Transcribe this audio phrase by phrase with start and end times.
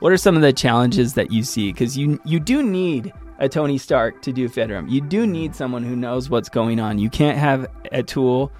[0.00, 1.72] What are some of the challenges that you see?
[1.72, 4.88] Because you you do need a Tony Stark to do FedRAMP.
[4.88, 7.00] You do need someone who knows what's going on.
[7.00, 8.52] You can't have a tool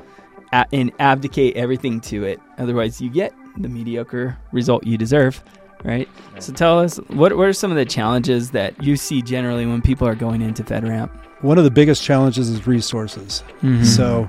[0.51, 2.41] and abdicate everything to it.
[2.59, 5.41] Otherwise, you get the mediocre result you deserve,
[5.85, 6.09] right?
[6.41, 9.81] So tell us what what are some of the challenges that you see generally when
[9.81, 11.09] people are going into FedRAMP?
[11.43, 13.45] One of the biggest challenges is resources.
[13.63, 13.85] Mm-hmm.
[13.85, 14.29] So,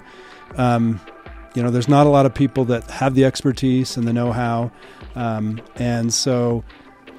[0.58, 1.02] um,
[1.56, 4.70] you know, there's not a lot of people that have the expertise and the know-how,
[5.16, 6.64] um, and so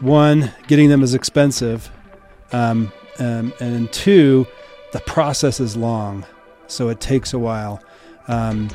[0.01, 1.91] one, getting them is expensive,
[2.53, 4.47] um, and, and two,
[4.93, 6.25] the process is long,
[6.67, 7.83] so it takes a while.
[8.29, 8.69] Um,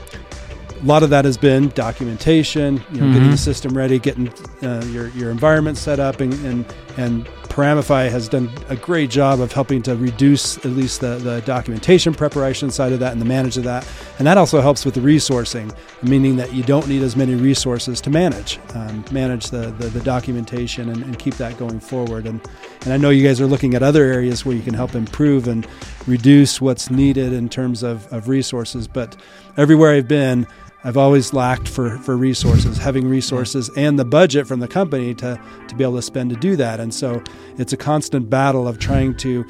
[0.82, 3.14] a lot of that has been documentation, you know, mm-hmm.
[3.14, 4.30] getting the system ready, getting
[4.62, 6.66] uh, your your environment set up, and and
[6.98, 11.40] and Paramify has done a great job of helping to reduce at least the, the
[11.44, 13.88] documentation preparation side of that and the manage of that.
[14.20, 15.74] And that also helps with the resourcing,
[16.04, 20.02] meaning that you don't need as many resources to manage, um, manage the, the, the
[20.02, 22.26] documentation and, and, keep that going forward.
[22.26, 22.46] And,
[22.82, 25.48] and I know you guys are looking at other areas where you can help improve
[25.48, 25.66] and
[26.08, 28.86] reduce what's needed in terms of, of resources.
[28.86, 29.16] But
[29.56, 30.46] everywhere I've been,
[30.86, 35.42] I've always lacked for, for resources, having resources and the budget from the company to,
[35.68, 36.80] to be able to spend to do that.
[36.80, 37.24] And so
[37.58, 39.44] it's a constant battle of trying to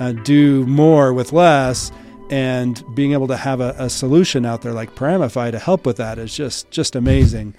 [0.00, 1.90] uh, do more with less
[2.28, 5.96] and being able to have a, a solution out there like Paramify to help with
[5.96, 7.54] that is just, just amazing.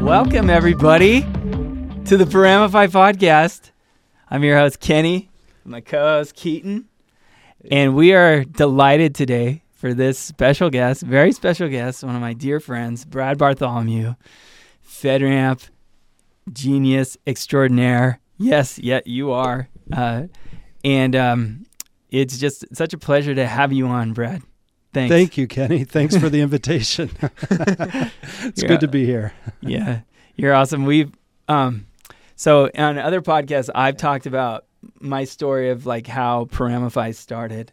[0.00, 3.72] Welcome, everybody, to the Paramify podcast.
[4.30, 5.30] I'm your host, Kenny,
[5.64, 6.86] my co host, Keaton.
[7.70, 12.32] And we are delighted today for this special guest, very special guest, one of my
[12.32, 14.14] dear friends, Brad Bartholomew,
[14.86, 15.68] FedRAMP
[16.52, 18.20] genius extraordinaire.
[18.38, 19.68] Yes, yeah, you are.
[19.92, 20.24] Uh,
[20.84, 21.66] and um,
[22.10, 24.42] it's just such a pleasure to have you on, Brad.
[24.92, 25.12] Thanks.
[25.12, 25.84] Thank you, Kenny.
[25.84, 27.10] Thanks for the invitation.
[27.50, 29.32] it's you're, good to be here.
[29.60, 30.00] yeah,
[30.34, 30.84] you're awesome.
[30.84, 31.12] We've
[31.48, 31.86] um,
[32.34, 34.64] so on other podcasts, I've talked about
[35.00, 37.72] my story of like how Paramify started,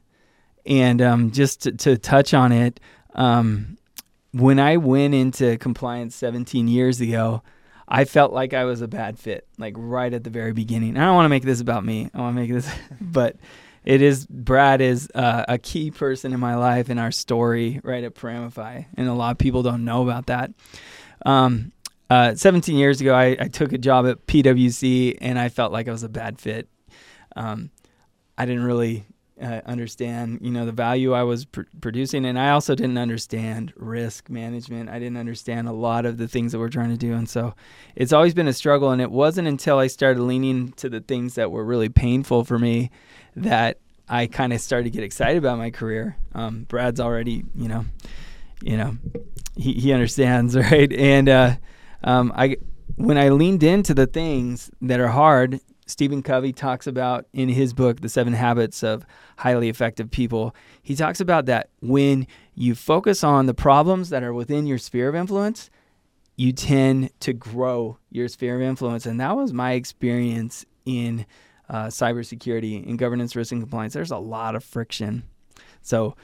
[0.66, 2.80] and um, just to, to, touch on it,
[3.16, 3.78] um,
[4.34, 7.42] when I went into compliance 17 years ago,
[7.88, 10.98] I felt like I was a bad fit, like right at the very beginning.
[10.98, 12.10] I don't want to make this about me.
[12.14, 13.38] I want to make this, but
[13.84, 18.04] it is Brad is uh, a key person in my life and our story right
[18.04, 20.52] at Paramify, and a lot of people don't know about that.
[21.26, 21.72] Um,
[22.10, 25.88] uh, 17 years ago, I, I, took a job at PwC, and I felt like
[25.88, 26.68] I was a bad fit
[27.36, 27.72] um,
[28.38, 29.06] I didn't really
[29.42, 33.74] uh, understand, you know, the value I was pr- producing, and I also didn't understand
[33.76, 34.90] risk management.
[34.90, 37.56] I didn't understand a lot of the things that we're trying to do, and so
[37.96, 38.92] it's always been a struggle.
[38.92, 42.60] And it wasn't until I started leaning to the things that were really painful for
[42.60, 42.92] me
[43.36, 43.80] that
[44.10, 46.18] I kind of started to get excited about my career.
[46.34, 47.86] Um, Brad's already, you know,
[48.62, 48.98] you know,
[49.56, 50.92] he he understands, right?
[50.92, 51.56] And uh,
[52.04, 52.58] um, I
[52.96, 57.74] when I leaned into the things that are hard Stephen Covey talks about in his
[57.74, 59.06] book, The Seven Habits of
[59.38, 60.56] Highly Effective People.
[60.82, 65.10] He talks about that when you focus on the problems that are within your sphere
[65.10, 65.70] of influence,
[66.36, 69.06] you tend to grow your sphere of influence.
[69.06, 71.26] And that was my experience in
[71.68, 73.94] uh, cybersecurity and governance, risk, and compliance.
[73.94, 75.24] There's a lot of friction.
[75.82, 76.16] So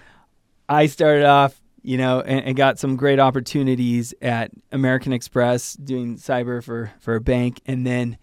[0.69, 6.17] I started off, you know, and, and got some great opportunities at American Express doing
[6.17, 7.61] cyber for, for a bank.
[7.65, 8.17] And then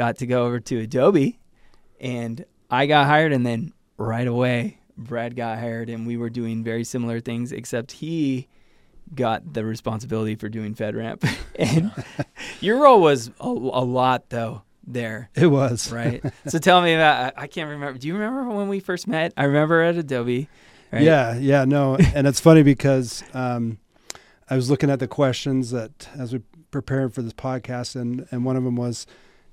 [0.00, 1.38] got to go over to Adobe
[2.00, 6.64] and I got hired and then right away Brad got hired and we were doing
[6.64, 8.48] very similar things except he
[9.14, 11.30] got the responsibility for doing FedRAMP.
[11.56, 11.92] and
[12.62, 15.28] your role was a, a, lot though there.
[15.34, 15.92] It was.
[15.92, 16.24] Right.
[16.46, 17.98] so tell me about I, I can't remember.
[17.98, 19.34] Do you remember when we first met?
[19.36, 20.48] I remember at Adobe.
[20.90, 21.02] Right?
[21.02, 21.98] Yeah, yeah, no.
[22.14, 23.76] and it's funny because um,
[24.48, 26.40] I was looking at the questions that as we
[26.70, 29.06] prepared for this podcast and and one of them was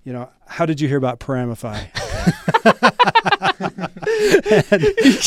[0.07, 1.87] you know, how did you hear about Paramify?
[1.93, 2.31] I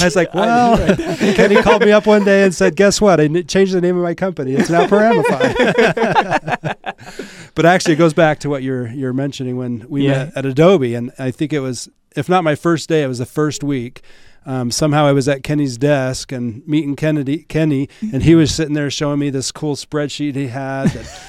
[0.01, 0.97] was like, well,
[1.35, 3.21] Kenny called me up one day and said, guess what?
[3.21, 4.55] I changed the name of my company.
[4.55, 5.53] It's now Paramify.
[7.55, 10.25] but actually, it goes back to what you're you're mentioning when we yeah.
[10.25, 13.19] met at Adobe, and I think it was, if not my first day, it was
[13.19, 14.01] the first week.
[14.47, 18.73] Um, somehow I was at Kenny's desk and meeting Kennedy, Kenny, and he was sitting
[18.73, 20.89] there showing me this cool spreadsheet he had.
[20.89, 21.21] That,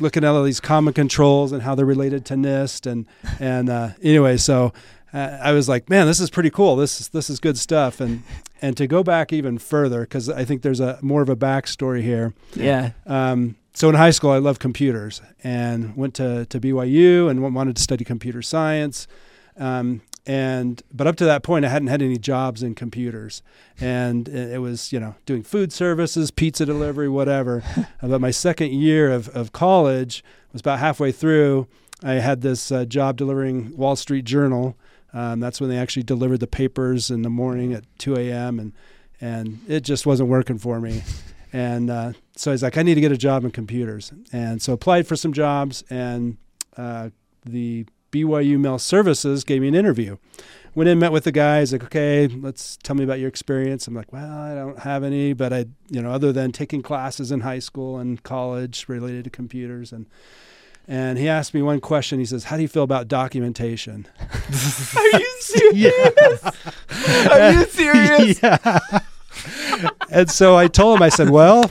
[0.00, 3.06] looking at all these common controls and how they're related to NIST and
[3.38, 4.72] and uh, anyway, so
[5.12, 6.76] uh, I was like, man, this is pretty cool.
[6.76, 8.00] This is this is good stuff.
[8.00, 8.22] And
[8.60, 12.02] and to go back even further because I think there's a more of a backstory
[12.02, 12.34] here.
[12.54, 12.92] Yeah.
[13.06, 17.76] Um, so in high school, I loved computers and went to to BYU and wanted
[17.76, 19.06] to study computer science.
[19.56, 23.42] Um, and but up to that point, I hadn't had any jobs in computers,
[23.80, 27.62] and it was you know doing food services, pizza delivery, whatever.
[28.02, 31.66] but my second year of of college was about halfway through.
[32.02, 34.76] I had this uh, job delivering Wall Street Journal.
[35.12, 38.58] Um, that's when they actually delivered the papers in the morning at 2 a.m.
[38.58, 38.72] and
[39.20, 41.02] and it just wasn't working for me.
[41.54, 44.12] And uh, so he's like, I need to get a job in computers.
[44.32, 46.36] And so applied for some jobs, and
[46.76, 47.10] uh,
[47.46, 50.18] the BYU Mail Services gave me an interview.
[50.76, 51.60] Went in, met with the guy.
[51.60, 53.88] He's like, okay, let's tell me about your experience.
[53.88, 57.32] I'm like, well, I don't have any, but I, you know, other than taking classes
[57.32, 59.92] in high school and college related to computers.
[59.92, 60.06] And
[60.86, 62.18] and he asked me one question.
[62.18, 66.42] He says, "How do you feel about documentation?" Are you serious?
[67.30, 68.42] Are you serious?
[68.42, 68.98] yeah.
[70.10, 71.70] and so I told him, I said, "Well,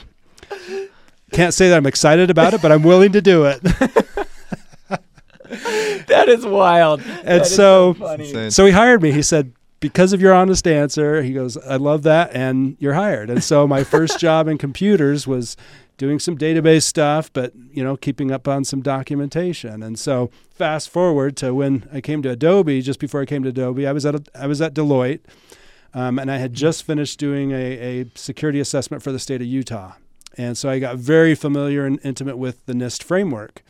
[1.31, 3.61] can't say that I'm excited about it, but I'm willing to do it."
[6.07, 7.01] that is wild.
[7.01, 9.11] And that so, so, so he hired me.
[9.11, 13.29] He said, because of your honest answer, he goes, I love that, and you're hired.
[13.29, 15.57] And so my first job in computers was
[15.97, 19.83] doing some database stuff, but you know, keeping up on some documentation.
[19.83, 22.81] And so, fast forward to when I came to Adobe.
[22.81, 25.19] Just before I came to Adobe, I was at a, I was at Deloitte,
[25.94, 29.47] um, and I had just finished doing a, a security assessment for the state of
[29.47, 29.94] Utah.
[30.38, 33.63] And so I got very familiar and intimate with the NIST framework.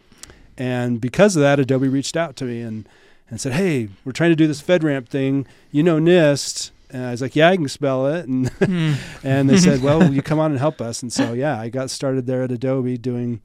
[0.58, 2.88] And because of that, Adobe reached out to me and,
[3.30, 5.48] and said, Hey, we're trying to do this FedRAMP thing.
[5.72, 6.72] You know NIST.
[6.90, 8.28] And I was like, yeah, I can spell it.
[8.28, 8.94] And hmm.
[9.24, 11.02] and they said, well, will you come on and help us?
[11.02, 13.42] And so yeah, I got started there at Adobe doing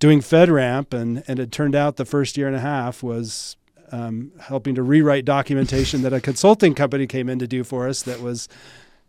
[0.00, 3.56] doing FedRAMP, and and it turned out the first year and a half was
[3.92, 8.02] um, helping to rewrite documentation that a consulting company came in to do for us
[8.02, 8.48] that was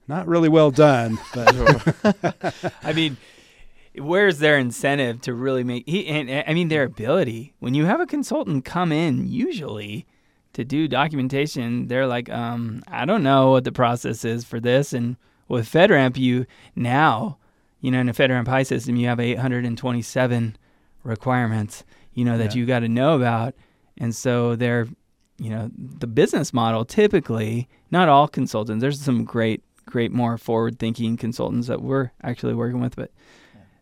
[0.08, 1.18] not really well done.
[1.34, 1.56] But
[2.84, 3.18] I mean,
[3.96, 5.88] where's their incentive to really make?
[5.88, 7.54] He, and, I mean, their ability.
[7.60, 10.06] When you have a consultant come in, usually
[10.54, 14.94] to do documentation, they're like, um, I don't know what the process is for this.
[14.94, 15.18] And
[15.48, 16.46] with FedRAMP, you
[16.76, 17.38] now,
[17.82, 20.58] you know, in a FedRAMP high system, you have 827
[21.04, 21.84] requirements,
[22.14, 22.60] you know, that yeah.
[22.60, 23.56] you got to know about.
[23.98, 24.88] And so they're,
[25.38, 30.80] you know, the business model typically, not all consultants, there's some great, great, more forward
[30.80, 33.12] thinking consultants that we're actually working with, but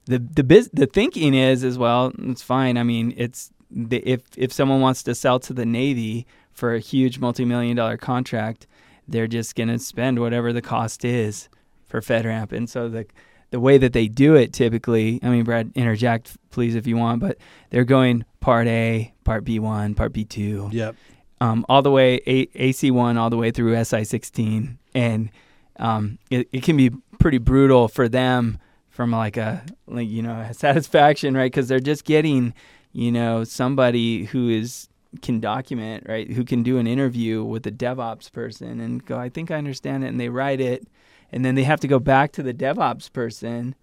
[0.10, 2.12] the the biz, the thinking is as well.
[2.20, 2.78] It's fine.
[2.78, 6.26] I mean, it's the, if if someone wants to sell to the Navy,
[6.60, 8.68] for a huge multi-million dollar contract,
[9.08, 11.48] they're just going to spend whatever the cost is
[11.86, 12.52] for FedRAMP.
[12.52, 13.06] And so the
[13.52, 17.20] the way that they do it typically, I mean, Brad, interject please if you want,
[17.20, 17.38] but
[17.72, 20.72] they're going part A, part B1, part B2.
[20.72, 20.96] Yep.
[21.42, 25.32] Um, all the way a- AC1, all the way through SI16, and
[25.78, 28.60] um, it, it can be pretty brutal for them
[29.00, 31.50] from like a like you know a satisfaction, right?
[31.50, 32.54] Because they're just getting
[32.92, 34.90] you know somebody who is
[35.22, 36.30] can document, right?
[36.30, 40.04] Who can do an interview with a DevOps person and go, I think I understand
[40.04, 40.86] it, and they write it,
[41.32, 43.74] and then they have to go back to the DevOps person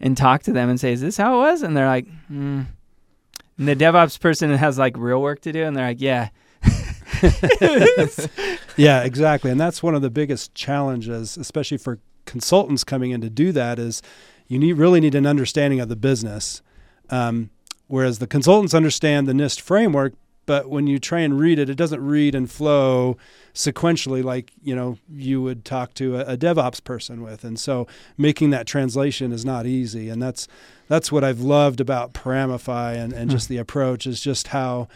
[0.00, 1.62] and talk to them and say, Is this how it was?
[1.62, 2.62] And they're like, hmm.
[3.56, 6.30] And the DevOps person has like real work to do, and they're like, Yeah.
[8.76, 9.52] yeah, exactly.
[9.52, 13.78] And that's one of the biggest challenges, especially for consultants coming in to do that,
[13.78, 14.02] is
[14.54, 16.62] you need really need an understanding of the business.
[17.10, 17.50] Um,
[17.88, 20.14] whereas the consultants understand the NIST framework,
[20.46, 23.16] but when you try and read it, it doesn't read and flow
[23.52, 27.88] sequentially like you know you would talk to a, a, DevOps person with, and so
[28.16, 30.46] making that translation is not easy, and that's
[30.86, 34.86] that's what I've loved about Paramify and, and just the approach is just how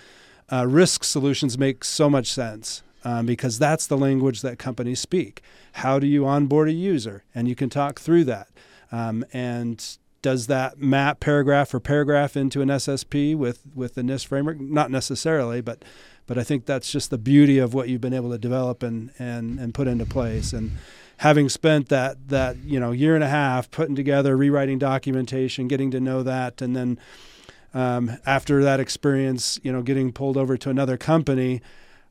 [0.52, 2.82] uh, risk solutions make so much sense.
[3.04, 5.40] Um, because that's the language that companies speak.
[5.74, 7.22] How do you onboard a user?
[7.32, 8.48] And you can talk through that.
[8.90, 14.26] Um, and does that map paragraph for paragraph into an SSP with with the NIST
[14.26, 14.60] framework?
[14.60, 15.84] Not necessarily, but
[16.26, 19.10] but I think that's just the beauty of what you've been able to develop and
[19.18, 20.52] and and put into place.
[20.52, 20.72] And
[21.18, 25.90] having spent that that you know year and a half putting together, rewriting documentation, getting
[25.92, 26.98] to know that, and then
[27.74, 31.60] um, after that experience, you know, getting pulled over to another company,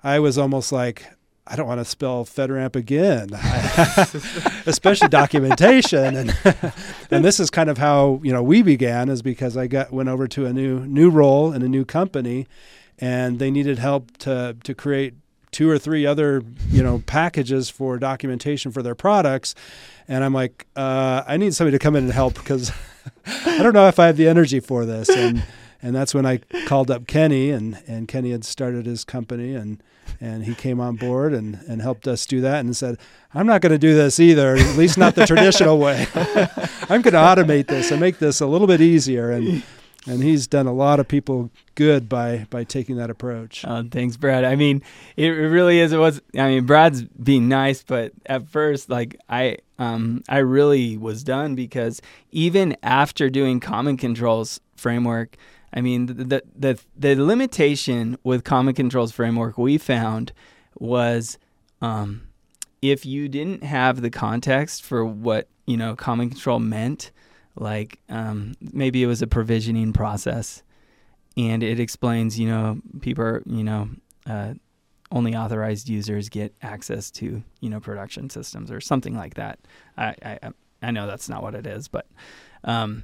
[0.03, 1.05] I was almost like,
[1.49, 3.29] I don't want to spell FedRAMP again,
[4.65, 6.15] especially documentation.
[6.15, 6.37] And
[7.11, 10.09] and this is kind of how you know we began, is because I got went
[10.09, 12.47] over to a new new role in a new company,
[12.99, 15.13] and they needed help to to create
[15.51, 19.55] two or three other you know packages for documentation for their products,
[20.07, 22.71] and I'm like, uh, I need somebody to come in and help because
[23.45, 25.09] I don't know if I have the energy for this.
[25.09, 25.43] And
[25.87, 29.81] and that's when I called up Kenny, and and Kenny had started his company and
[30.19, 32.97] and he came on board and, and helped us do that and said,
[33.33, 36.07] I'm not going to do this either, at least not the traditional way.
[36.89, 39.31] I'm going to automate this and make this a little bit easier.
[39.31, 39.63] And
[40.07, 43.63] and he's done a lot of people good by by taking that approach.
[43.65, 44.43] Uh, thanks, Brad.
[44.43, 44.81] I mean,
[45.15, 45.91] it really is.
[45.91, 46.21] It was.
[46.37, 51.55] I mean, Brad's being nice, but at first, like I, um, I really was done
[51.55, 52.01] because
[52.31, 55.35] even after doing common controls framework,
[55.73, 60.31] I mean, the the the, limitation with common controls framework we found
[60.79, 61.37] was,
[61.81, 62.27] um,
[62.81, 67.11] if you didn't have the context for what you know common control meant
[67.55, 70.63] like um, maybe it was a provisioning process
[71.35, 73.89] and it explains you know people are you know
[74.27, 74.53] uh,
[75.11, 79.59] only authorized users get access to you know production systems or something like that.
[79.97, 80.39] I i,
[80.81, 82.07] I know that's not what it is but
[82.63, 83.03] um,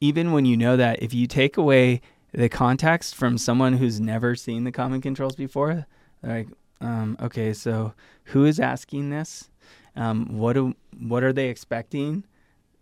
[0.00, 2.00] even when you know that if you take away
[2.32, 5.86] the context from someone who's never seen the common controls before
[6.22, 6.48] like
[6.80, 7.94] um, okay so
[8.26, 9.50] who is asking this?
[9.94, 12.24] Um, what do what are they expecting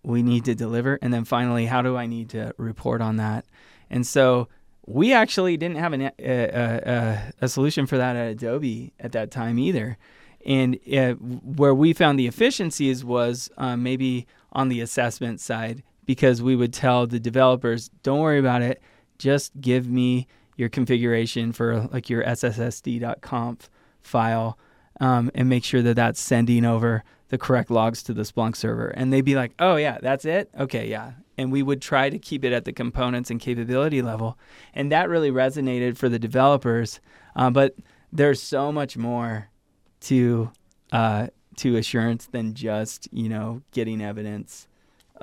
[0.03, 0.99] we need to deliver?
[1.01, 3.45] And then finally how do i need to report on that?
[3.91, 4.49] And so
[4.87, 9.31] we actually didn't have an, a, a, a, solution for that at adobe at that
[9.31, 9.97] time either.
[10.45, 16.43] And uh, where we found the efficiencies was uh, maybe on the assessment side because
[16.43, 18.83] we would tell the developers don't worry about it
[19.19, 23.71] just give me your configuration for like your sssd.conf
[24.03, 24.59] file
[25.01, 28.89] um, and make sure that that's sending over the correct logs to the Splunk server.
[28.89, 30.51] And they'd be like, oh, yeah, that's it?
[30.59, 31.13] Okay, yeah.
[31.37, 34.39] And we would try to keep it at the components and capability level.
[34.73, 37.01] And that really resonated for the developers.
[37.35, 37.75] Uh, but
[38.13, 39.49] there's so much more
[40.03, 40.51] to
[40.93, 44.69] uh, to assurance than just you know getting evidence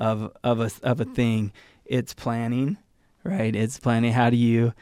[0.02, 1.54] of of a of a thing.
[1.86, 2.78] It's planning,
[3.24, 3.56] right?
[3.56, 4.12] It's planning.
[4.12, 4.74] How do you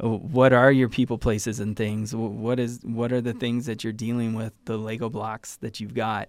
[0.00, 3.92] what are your people places and things what is what are the things that you're
[3.92, 6.28] dealing with the lego blocks that you've got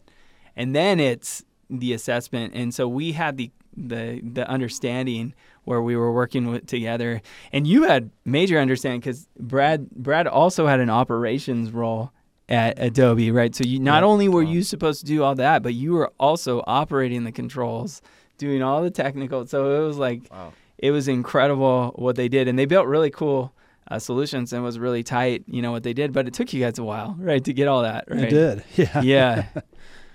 [0.56, 5.96] and then it's the assessment and so we had the the the understanding where we
[5.96, 7.22] were working with together
[7.54, 12.12] and you had major understanding because brad brad also had an operations role
[12.50, 14.08] at adobe right so you not yeah.
[14.08, 14.50] only were wow.
[14.50, 18.02] you supposed to do all that but you were also operating the controls
[18.40, 20.52] doing all the technical so it was like wow.
[20.80, 23.54] it was incredible what they did and they built really cool
[23.92, 26.14] uh, solutions and was really tight, you know, what they did.
[26.14, 28.26] But it took you guys a while, right, to get all that, right?
[28.26, 29.02] It did, yeah.
[29.02, 29.46] yeah.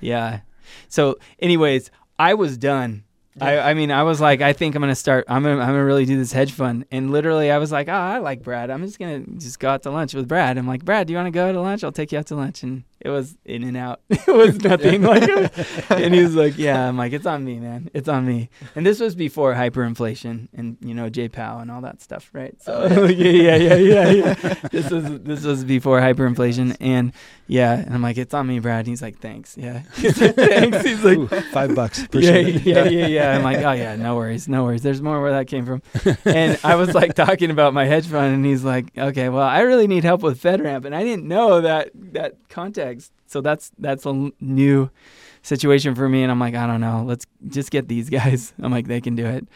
[0.01, 0.41] Yeah.
[0.89, 3.05] So, anyways, I was done
[3.41, 5.25] I, I mean, I was like, I think I'm gonna start.
[5.29, 6.87] I'm gonna, I'm gonna really do this hedge fund.
[6.91, 8.71] And literally, I was like, oh, I like Brad.
[8.71, 10.57] I'm just gonna just go out to lunch with Brad.
[10.57, 11.83] I'm like, Brad, do you want to go to lunch?
[11.83, 12.63] I'll take you out to lunch.
[12.63, 14.01] And it was in and out.
[14.11, 15.23] it was nothing like.
[15.91, 16.89] and he was like, Yeah.
[16.89, 17.91] I'm like, it's on me, man.
[17.93, 18.49] It's on me.
[18.75, 22.61] And this was before hyperinflation and you know J Powell and all that stuff, right?
[22.63, 24.55] So oh, yeah, yeah, yeah, yeah, yeah.
[24.71, 27.13] this was this was before hyperinflation, and
[27.47, 27.75] yeah.
[27.75, 28.81] And I'm like, it's on me, Brad.
[28.81, 29.57] And he's like, thanks.
[29.57, 29.83] Yeah.
[29.97, 30.83] He's like, thanks.
[30.83, 32.07] He's like, Ooh, five bucks.
[32.13, 33.37] Yeah, yeah, yeah, yeah.
[33.37, 34.83] I'm like, oh yeah, no worries, no worries.
[34.83, 35.83] There's more where that came from.
[36.25, 39.61] and I was like talking about my hedge fund, and he's like, okay, well, I
[39.61, 42.84] really need help with FedRAMP, and I didn't know that that context.
[43.27, 44.91] So that's that's a new
[45.43, 47.05] situation for me, and I'm like, I don't know.
[47.07, 48.53] Let's just get these guys.
[48.63, 49.49] I'm like, they can do it.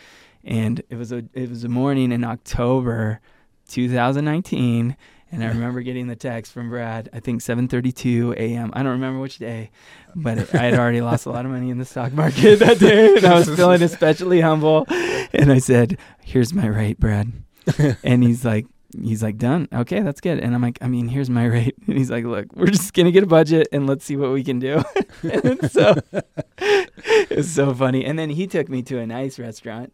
[0.45, 3.21] And it was a it was a morning in October,
[3.69, 4.97] 2019
[5.31, 8.71] and I remember getting the text from Brad, I think 7:32 a.m.
[8.73, 9.71] I don't remember which day,
[10.15, 13.15] but I had already lost a lot of money in the stock market that day,
[13.15, 14.87] and I was feeling especially humble.
[15.33, 17.33] And I said, "Here's my rate, Brad,"
[18.03, 18.67] and he's like,
[19.03, 19.69] "He's like, done.
[19.73, 22.55] Okay, that's good." And I'm like, "I mean, here's my rate," and he's like, "Look,
[22.55, 24.83] we're just gonna get a budget and let's see what we can do."
[25.23, 25.95] and so
[26.59, 28.05] it was so funny.
[28.05, 29.93] And then he took me to a nice restaurant,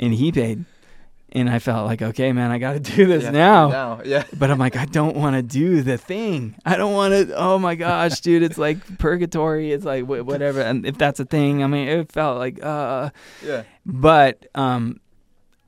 [0.00, 0.64] and he paid
[1.30, 3.68] and I felt like, okay, man, I got to do this now.
[3.68, 4.00] now.
[4.04, 4.24] Yeah.
[4.36, 6.56] But I'm like, I don't want to do the thing.
[6.64, 7.34] I don't want to.
[7.36, 9.72] Oh my gosh, dude, it's like purgatory.
[9.72, 10.60] It's like whatever.
[10.60, 13.10] And if that's a thing, I mean, it felt like, uh.
[13.44, 13.64] Yeah.
[13.84, 15.00] But um,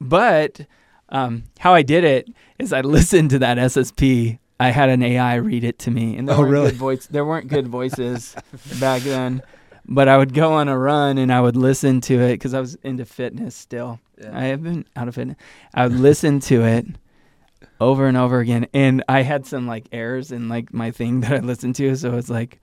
[0.00, 0.66] but
[1.10, 2.28] um, how I did it
[2.60, 4.38] is I listened to that SSP.
[4.58, 6.70] I had an AI read it to me, and there oh, weren't really?
[6.70, 7.06] good voice.
[7.06, 8.36] There weren't good voices
[8.78, 9.42] back then
[9.90, 12.60] but I would go on a run and I would listen to it because I
[12.60, 13.98] was into fitness still.
[14.20, 14.38] Yeah.
[14.38, 15.36] I have been out of fitness.
[15.74, 16.86] I would listen to it
[17.80, 21.32] over and over again, and I had some like errors in like my thing that
[21.32, 22.60] I listened to, so it's like.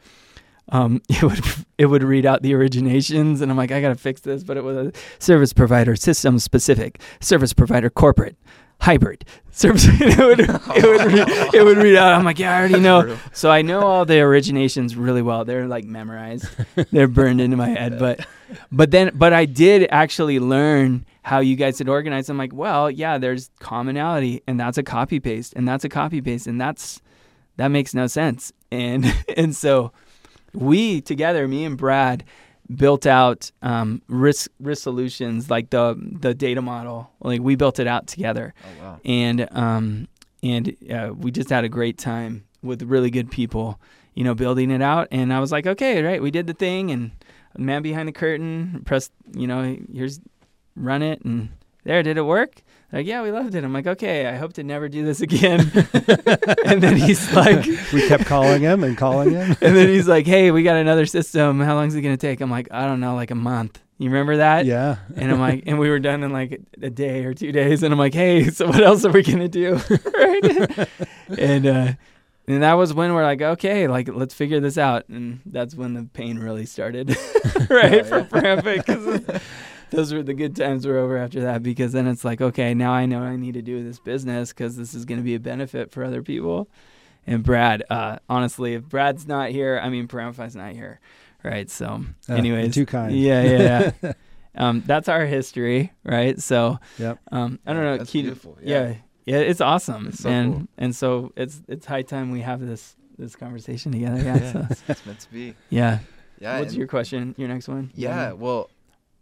[0.69, 1.39] Um, it would
[1.77, 4.43] it would read out the originations, and I'm like, I gotta fix this.
[4.43, 8.35] But it was a service provider, system specific, service provider, corporate,
[8.79, 9.85] hybrid service.
[9.87, 12.13] it, would, it, would read, it would read out.
[12.13, 13.17] I'm like, yeah, I already know.
[13.33, 15.45] So I know all the originations really well.
[15.45, 16.47] They're like memorized.
[16.91, 17.99] They're burned into my head.
[17.99, 18.25] But
[18.71, 22.29] but then but I did actually learn how you guys had organized.
[22.29, 26.21] I'm like, well, yeah, there's commonality, and that's a copy paste, and that's a copy
[26.21, 27.01] paste, and that's
[27.57, 28.53] that makes no sense.
[28.71, 29.05] And
[29.37, 29.91] and so
[30.53, 32.23] we together, me and Brad,
[32.75, 37.09] built out um, risk risk solutions like the the data model.
[37.21, 38.99] Like we built it out together, Oh wow.
[39.05, 40.07] and um,
[40.43, 43.79] and uh, we just had a great time with really good people,
[44.15, 45.07] you know, building it out.
[45.11, 47.11] And I was like, okay, right, we did the thing, and
[47.57, 50.19] man behind the curtain, press, you know, here's
[50.75, 51.49] run it, and
[51.83, 52.61] there, did it work?
[52.91, 53.65] Like, yeah, we loved it.
[53.65, 55.59] I'm like, okay, I hope to never do this again.
[56.65, 59.57] and then he's like, we kept calling him and calling him.
[59.61, 61.59] and then he's like, hey, we got another system.
[61.59, 62.39] How long is it gonna take?
[62.39, 63.81] I'm like, I don't know, like a month.
[63.97, 64.65] You remember that?
[64.65, 64.97] yeah.
[65.15, 67.83] And I'm like, and we were done in like a day or two days.
[67.83, 69.81] And I'm like, hey, so what else are we gonna do?
[70.13, 70.87] right?
[71.37, 71.93] and uh,
[72.47, 75.09] and that was when we're like, okay, like let's figure this out.
[75.09, 77.17] And that's when the pain really started,
[77.69, 78.05] right?
[78.05, 78.85] For Prampic,
[79.91, 82.91] those were the good times were over after that because then it's like, okay, now
[82.91, 85.35] I know what I need to do with this business because this is gonna be
[85.35, 86.67] a benefit for other people.
[87.25, 90.99] And Brad, uh, honestly, if Brad's not here, I mean, Paramify's not here,
[91.43, 91.69] right?
[91.69, 93.13] So, Uh, anyways, too kind.
[93.17, 94.13] Yeah, yeah, yeah.
[94.55, 96.39] um, that's our history, right?
[96.41, 97.19] So, Yep.
[97.33, 97.97] um, I don't know.
[97.97, 98.57] That's Keaton- beautiful.
[98.63, 98.93] yeah.
[99.25, 100.67] yeah, it's awesome, It's so and cool.
[100.77, 104.21] and so it's it's high time we have this this conversation together.
[104.23, 105.53] Yeah, Yeah, so, it's, it's meant to be.
[105.69, 105.99] yeah.
[106.39, 106.59] Yeah.
[106.59, 107.33] What's your question?
[107.37, 107.91] Your next one?
[107.95, 108.69] Yeah, well,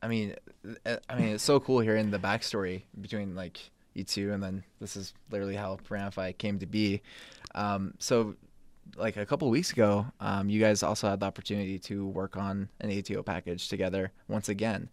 [0.05, 0.35] I mean,
[0.85, 3.59] uh, I mean, it's so cool hearing the backstory between like
[3.95, 7.01] you two, and then this is literally how Paramify came to be.
[7.55, 8.35] Um, so,
[8.97, 12.69] like a couple weeks ago, um, you guys also had the opportunity to work on
[12.81, 14.89] an ATO package together once again.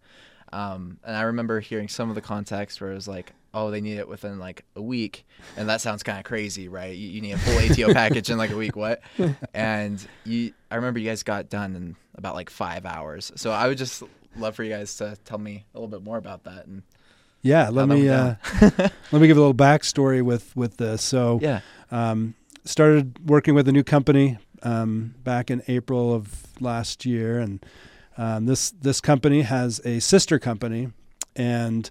[0.50, 3.82] Um, and I remember hearing some of the context where it was like, oh, they
[3.82, 5.26] need it within like a week.
[5.58, 6.96] And that sounds kind of crazy, right?
[6.96, 8.76] You, you need a full ATO package in like a week.
[8.76, 9.02] What?
[9.52, 13.30] And you, I remember you guys got done in about like five hours.
[13.36, 14.02] So I would just
[14.36, 16.66] love for you guys to tell me a little bit more about that.
[16.66, 16.82] And
[17.42, 17.68] Yeah.
[17.70, 21.02] Let me uh, let me give a little backstory with with this.
[21.02, 21.60] So yeah,
[21.90, 22.34] um,
[22.64, 27.64] started working with a new company um, back in April of last year, and
[28.16, 30.88] um, this this company has a sister company,
[31.34, 31.90] and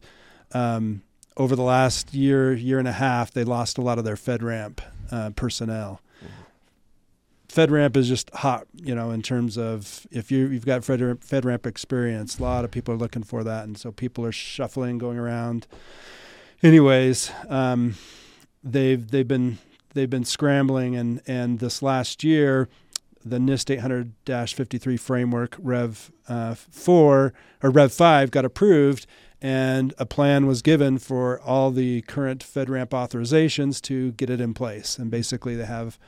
[0.54, 1.02] um,
[1.38, 4.80] over the last year year and a half, they lost a lot of their FedRAMP
[5.12, 6.02] uh, personnel.
[7.52, 11.66] FedRAMP is just hot, you know, in terms of if you you've got FedRAMP, FedRAMP
[11.66, 15.18] experience, a lot of people are looking for that, and so people are shuffling, going
[15.18, 15.68] around.
[16.64, 17.96] Anyways, um,
[18.64, 19.58] they've they've been
[19.94, 22.70] they've been scrambling, and and this last year,
[23.26, 23.78] the NIST
[24.26, 29.06] 800-53 framework Rev uh, four or Rev five got approved,
[29.42, 34.54] and a plan was given for all the current FedRAMP authorizations to get it in
[34.54, 36.00] place, and basically they have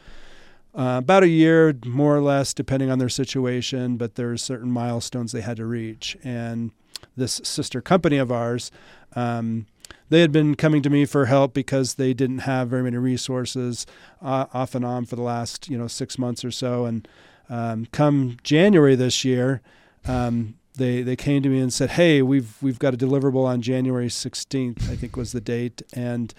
[0.76, 5.32] uh, about a year, more or less, depending on their situation, but there's certain milestones
[5.32, 6.18] they had to reach.
[6.24, 6.72] And
[7.16, 8.72] this sister company of ours,
[9.16, 9.68] um,
[10.10, 13.86] they had been coming to me for help because they didn't have very many resources
[14.22, 16.86] uh, off and on for the last, you know, six months or so.
[16.86, 17.08] And
[17.50, 19.62] um, come January this year,
[20.06, 23.62] um, they they came to me and said, "Hey, we've we've got a deliverable on
[23.62, 26.34] January 16th, I think was the date, and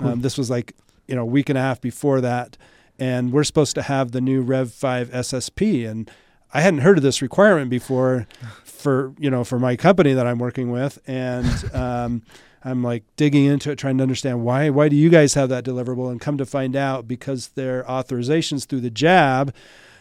[0.00, 0.74] um, this was like
[1.06, 2.56] you know a week and a half before that."
[2.98, 6.10] And we're supposed to have the new Rev 5 SSP and
[6.52, 8.26] I hadn't heard of this requirement before
[8.64, 10.98] for you know for my company that I'm working with.
[11.06, 12.22] And um,
[12.64, 15.64] I'm like digging into it trying to understand why why do you guys have that
[15.64, 16.10] deliverable?
[16.10, 19.54] And come to find out because their authorizations through the JAB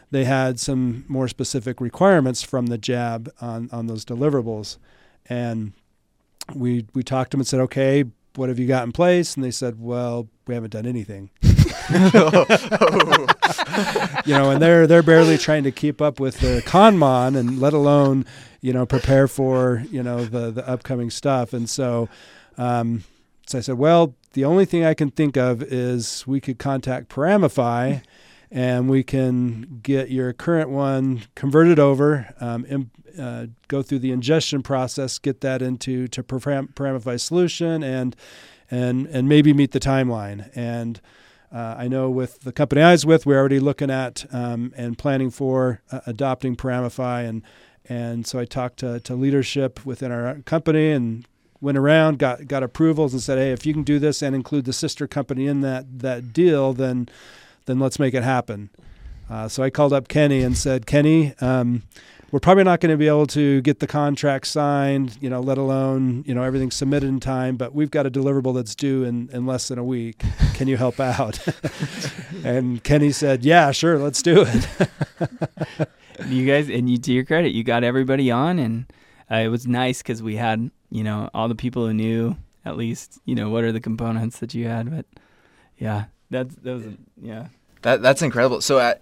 [0.10, 4.78] they had some more specific requirements from the JAB on on those deliverables.
[5.28, 5.74] And
[6.56, 8.06] we we talked to them and said okay
[8.36, 9.36] what have you got in place?
[9.36, 11.30] And they said well we haven't done anything
[14.26, 17.74] you know, and they're they're barely trying to keep up with the conmon, and let
[17.74, 18.26] alone
[18.62, 21.54] you know prepare for you know the the upcoming stuff.
[21.54, 22.10] And so,
[22.58, 23.04] um,
[23.46, 27.10] so I said, well, the only thing I can think of is we could contact
[27.10, 28.00] Paramify,
[28.52, 34.12] and we can get your current one converted over, um, im- uh, go through the
[34.12, 38.16] ingestion process, get that into to Param- Paramify solution, and
[38.70, 41.00] and and maybe meet the timeline and.
[41.54, 44.98] Uh, I know with the company I was with, we're already looking at um, and
[44.98, 47.42] planning for uh, adopting Paramify, and
[47.90, 51.26] and so I talked to, to leadership within our company and
[51.62, 54.66] went around, got got approvals, and said, hey, if you can do this and include
[54.66, 57.08] the sister company in that that deal, then
[57.66, 58.70] then let's make it happen.
[59.30, 61.84] Uh, so I called up Kenny and said, Kenny, um,
[62.32, 65.58] we're probably not going to be able to get the contract signed, you know, let
[65.58, 69.30] alone, you know, everything submitted in time, but we've got a deliverable that's due in,
[69.32, 70.24] in less than a week.
[70.54, 71.40] Can you help out?
[72.44, 74.68] and Kenny said, yeah, sure, let's do it.
[76.28, 78.92] you guys, and you to your credit, you got everybody on, and
[79.32, 82.78] uh, it was nice because we had you know all the people who knew at
[82.78, 84.90] least you know what are the components that you had.
[84.90, 85.06] But
[85.78, 86.86] yeah, that's that was
[87.22, 87.48] yeah.
[87.82, 88.62] that that's incredible.
[88.62, 89.02] So, at,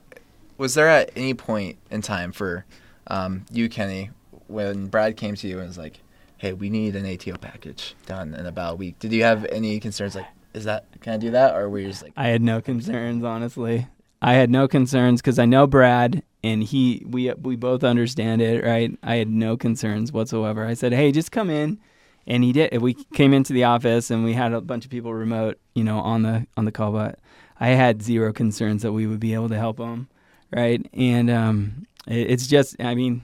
[0.57, 2.65] was there at any point in time for
[3.07, 4.11] um, you, Kenny,
[4.47, 5.99] when Brad came to you and was like,
[6.37, 9.79] "Hey, we need an ATO package done in about a week," did you have any
[9.79, 12.41] concerns like, "Is that can I do that?" Or were you just like, I had
[12.41, 13.87] no concerns, honestly.
[14.21, 18.63] I had no concerns because I know Brad, and he we we both understand it,
[18.63, 18.97] right?
[19.03, 20.65] I had no concerns whatsoever.
[20.65, 21.79] I said, "Hey, just come in,"
[22.25, 22.81] and he did.
[22.81, 25.99] We came into the office, and we had a bunch of people remote, you know,
[25.99, 27.19] on the on the call, but
[27.59, 30.07] I had zero concerns that we would be able to help him,
[30.51, 30.85] right?
[30.93, 33.23] And um, it's just, I mean,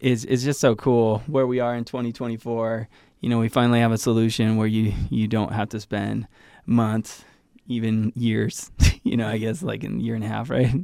[0.00, 2.88] it's it's just so cool where we are in 2024.
[3.20, 6.28] You know, we finally have a solution where you you don't have to spend
[6.66, 7.24] months,
[7.66, 8.70] even years.
[9.02, 10.74] you know, I guess like a year and a half, right?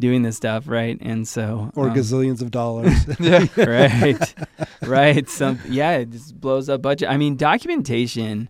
[0.00, 0.98] Doing this stuff, right?
[1.00, 2.92] And so, or um, gazillions of dollars.
[3.56, 4.34] Right,
[4.82, 5.28] right.
[5.28, 7.08] Some yeah, it just blows up budget.
[7.08, 8.48] I mean, documentation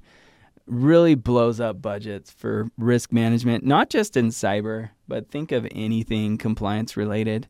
[0.66, 6.38] really blows up budgets for risk management, not just in cyber, but think of anything
[6.38, 7.46] compliance related.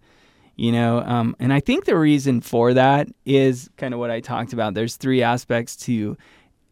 [0.57, 4.21] You know, um, and I think the reason for that is kind of what I
[4.21, 4.75] talked about.
[4.75, 6.17] There's three aspects to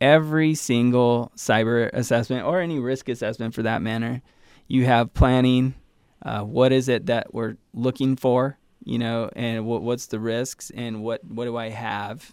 [0.01, 4.23] every single cyber assessment or any risk assessment for that matter.
[4.69, 5.75] You have planning.
[6.25, 8.57] Uh, what is it that we're looking for?
[8.85, 12.33] You know, and what what's the risks and what what do I have?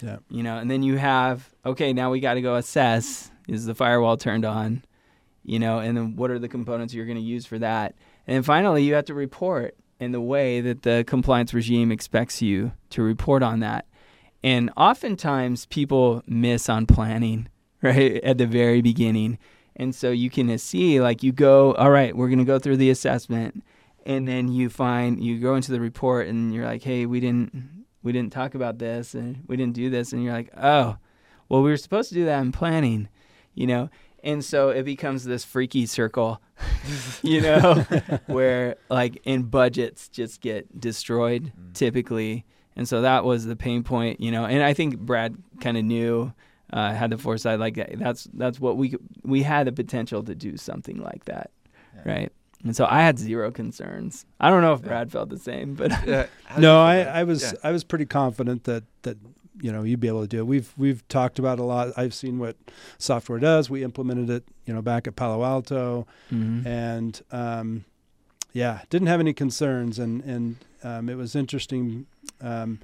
[0.00, 0.18] Yeah.
[0.28, 3.74] You know, and then you have okay, now we got to go assess is the
[3.74, 4.84] firewall turned on?
[5.44, 7.94] You know, and then what are the components you're going to use for that?
[8.26, 12.42] And then finally, you have to report in the way that the compliance regime expects
[12.42, 13.86] you to report on that.
[14.42, 17.48] And oftentimes people miss on planning,
[17.82, 19.38] right, at the very beginning.
[19.74, 22.78] And so you can see, like, you go, all right, we're going to go through
[22.78, 23.64] the assessment.
[24.04, 27.84] And then you find, you go into the report and you're like, hey, we didn't,
[28.02, 30.12] we didn't talk about this and we didn't do this.
[30.12, 30.96] And you're like, oh,
[31.48, 33.08] well, we were supposed to do that in planning,
[33.54, 33.90] you know?
[34.24, 36.40] And so it becomes this freaky circle,
[37.22, 37.74] you know,
[38.26, 41.74] where like in budgets just get destroyed Mm.
[41.74, 42.44] typically.
[42.76, 44.44] And so that was the pain point, you know.
[44.44, 46.32] And I think Brad kind of knew,
[46.72, 47.76] uh, had the foresight like.
[47.98, 51.50] That's that's what we we had the potential to do something like that,
[51.94, 52.12] Yeah.
[52.12, 52.32] right?
[52.64, 54.26] And so I had zero concerns.
[54.40, 54.88] I don't know if Yeah.
[54.88, 56.26] Brad felt the same, but Yeah,
[56.58, 57.18] no, I, feel about it?
[57.20, 57.52] I was Yeah.
[57.64, 59.16] I was pretty confident that that
[59.60, 60.46] you know you'd be able to do it.
[60.46, 61.92] We've we've talked about it a lot.
[61.96, 62.56] I've seen what
[62.98, 63.70] software does.
[63.70, 66.66] We implemented it, you know, back at Palo Alto, Mhm.
[66.66, 67.84] and um,
[68.52, 69.98] yeah, didn't have any concerns.
[69.98, 72.06] And and um, it was interesting,
[72.40, 72.78] um,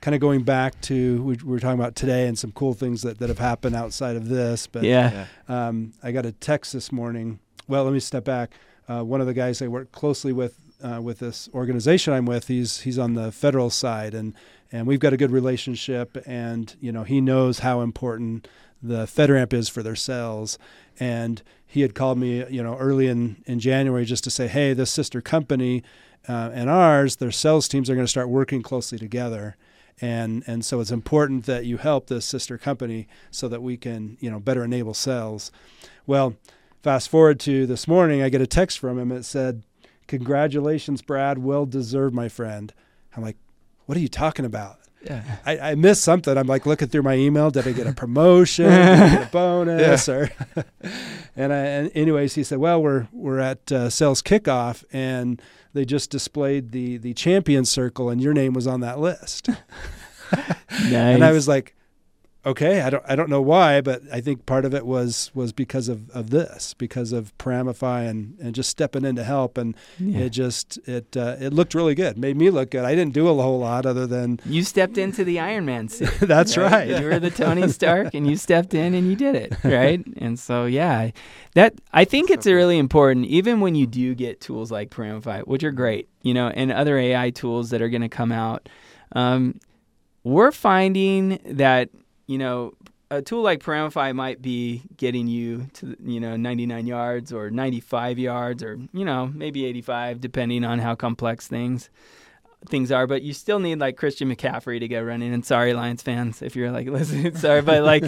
[0.00, 3.02] kind of going back to we, we were talking about today and some cool things
[3.02, 4.66] that that have happened outside of this.
[4.66, 5.68] But yeah, Yeah.
[5.68, 7.38] um, I got a text this morning.
[7.68, 8.50] Well, let me step back.
[8.88, 12.48] Uh, one of the guys I work closely with uh, with this organization I'm with,
[12.48, 14.34] he's he's on the federal side, and
[14.72, 16.16] and we've got a good relationship.
[16.26, 18.48] And you know, he knows how important
[18.82, 20.58] the FedRAMP is for their sales.
[20.98, 24.72] And he had called me, you know, early in in January just to say, hey,
[24.72, 25.82] this sister company
[26.28, 29.56] uh, and ours, their sales teams are going to start working closely together.
[30.00, 34.16] And, and so it's important that you help this sister company so that we can
[34.20, 35.52] you know better enable sales.
[36.06, 36.34] Well,
[36.82, 39.12] fast forward to this morning, I get a text from him.
[39.12, 39.62] It said,
[40.08, 41.38] "Congratulations, Brad.
[41.38, 42.72] Well deserved, my friend."
[43.14, 43.36] I'm like,
[43.86, 45.22] "What are you talking about?" Yeah.
[45.44, 46.38] I, I missed something.
[46.38, 47.50] I'm like looking through my email.
[47.50, 48.66] Did I get a promotion?
[48.66, 50.08] Did I get a bonus?
[50.08, 50.30] Or
[51.36, 55.42] and I, and anyways, he said, "Well, we're we're at uh, sales kickoff, and
[55.74, 60.46] they just displayed the the champion circle, and your name was on that list." nice.
[60.92, 61.74] And I was like,
[62.44, 65.52] okay, I don't I don't know why, but I think part of it was was
[65.52, 69.76] because of, of this, because of Paramify and, and just stepping in to help, and
[69.98, 70.20] Yeah.
[70.20, 72.84] it just it uh, it looked really good, made me look good.
[72.84, 76.10] I didn't do a whole lot other than you stepped into the Iron Man suit.
[76.20, 76.88] that's right.
[76.88, 80.04] You were the Tony Stark, and you stepped in and you did it, right?
[80.16, 81.10] and so, yeah,
[81.54, 82.54] that I think it's cool.
[82.54, 86.48] really important, even when you do get tools like Paramify, which are great, you know,
[86.48, 88.68] and other AI tools that are going to come out.
[89.14, 89.60] Um,
[90.24, 91.90] we're finding that
[92.26, 92.74] you know
[93.12, 98.18] a tool like Paramify might be getting you to you know 99 yards or 95
[98.18, 101.90] yards or you know maybe 85 depending on how complex things
[102.68, 103.06] things are.
[103.06, 105.34] But you still need like Christian McCaffrey to get running.
[105.34, 107.36] And sorry Lions fans if you're like listening.
[107.36, 108.04] Sorry but like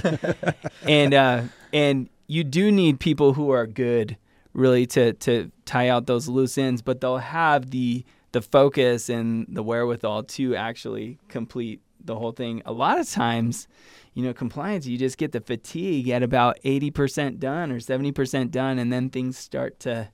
[0.88, 4.16] and uh and you do need people who are good
[4.55, 6.81] really to to tie out those loose ends.
[6.81, 12.62] But they'll have the the focus and the wherewithal to actually complete the whole thing.
[12.64, 13.68] A lot of times
[14.14, 18.78] you know compliance you just get the fatigue at about 80% done or 70% done
[18.78, 20.08] and then things start to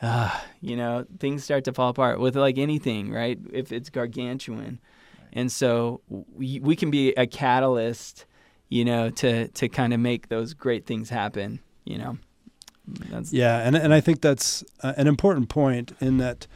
[0.00, 3.38] uh, you know things start to fall apart with like anything right?
[3.52, 4.80] If it's gargantuan.
[5.32, 8.26] And so we, we can be a catalyst
[8.68, 12.18] you know to to kind of make those great things happen you know?
[12.86, 16.46] That's Yeah, and and I think that's uh, an important point in that,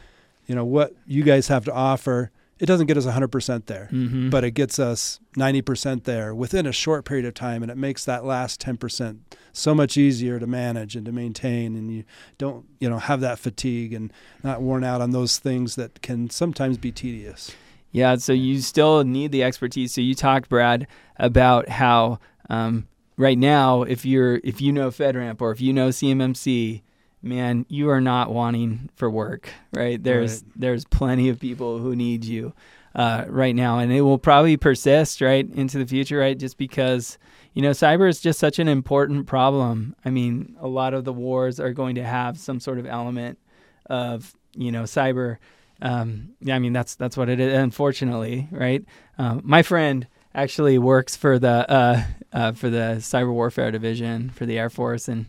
[0.47, 4.31] you know, what you guys have to offer it doesn't get us 100% there, Mhm.
[4.31, 7.63] but it gets us 90% there within a short period of time.
[7.63, 11.77] And it makes that last 10% so much easier to manage and to maintain.
[11.77, 12.05] And you
[12.37, 16.31] don't, you know, have that fatigue and not worn out on those things that can
[16.31, 17.53] sometimes be tedious.
[17.91, 19.95] Yeah, so you still need the expertise.
[19.95, 22.19] So you talked, Brad, about how
[22.51, 26.83] um, right now, if you're if you know FedRAMP or if you know CMMC,
[27.23, 30.03] man, you are not wanting for work, right?
[30.03, 30.53] There's Right.
[30.57, 32.53] there's plenty of people who need you
[32.95, 36.39] uh, right now, and it will probably persist right into the future, right?
[36.39, 37.19] Just because
[37.55, 39.95] you know cyber is just such an important problem.
[40.05, 43.39] I mean, a lot of the wars are going to have some sort of element
[43.87, 45.39] of you know cyber.
[45.81, 47.53] Um, yeah, I mean that's that's what it is.
[47.57, 48.85] Unfortunately, right?
[49.19, 52.03] Um, my friend actually works for the uh,
[52.33, 55.27] uh, for the cyber warfare division for the Air Force, and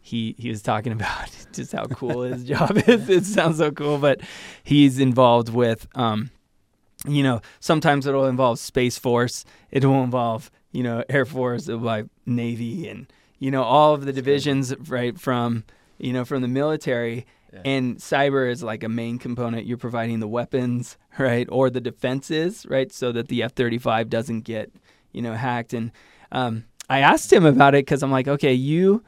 [0.00, 3.08] he he was talking about just how cool his job is.
[3.08, 4.20] It sounds so cool, but
[4.62, 6.30] he's involved with, um,
[7.06, 11.80] you know, sometimes it'll involve Space Force, it will involve you know Air Force, it'll
[11.80, 15.64] involve Navy, and you know all of the divisions right from
[15.98, 17.26] you know from the military.
[17.52, 17.62] Yeah.
[17.64, 19.66] And cyber is like a main component.
[19.66, 24.70] You're providing the weapons, right, or the defenses, right, so that the F-35 doesn't get,
[25.10, 25.72] you know, hacked.
[25.72, 25.90] And
[26.30, 29.02] um, I asked him about it because I'm like, okay, you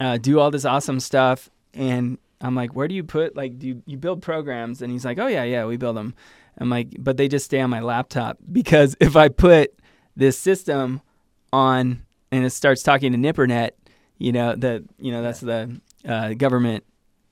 [0.00, 3.68] uh, do all this awesome stuff, and I'm like, where do you put like, do
[3.68, 4.82] you, you build programs?
[4.82, 6.14] And he's like, oh yeah, yeah, we build them.
[6.58, 9.74] I'm like, but they just stay on my laptop because if I put
[10.14, 11.00] this system
[11.52, 13.70] on and it starts talking to NIPRNet,
[14.18, 16.84] you know, the you know that's the uh, government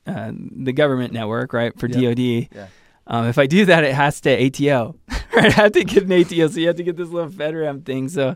[0.06, 2.16] uh, the government network, right, for Yep.
[2.16, 2.18] DoD.
[2.54, 2.66] Yeah.
[3.06, 4.96] Um, if I do that, it has to ATO.
[5.34, 7.84] right, I have to get an ATO, so you have to get this little FedRAMP
[7.84, 8.08] thing.
[8.08, 8.34] So,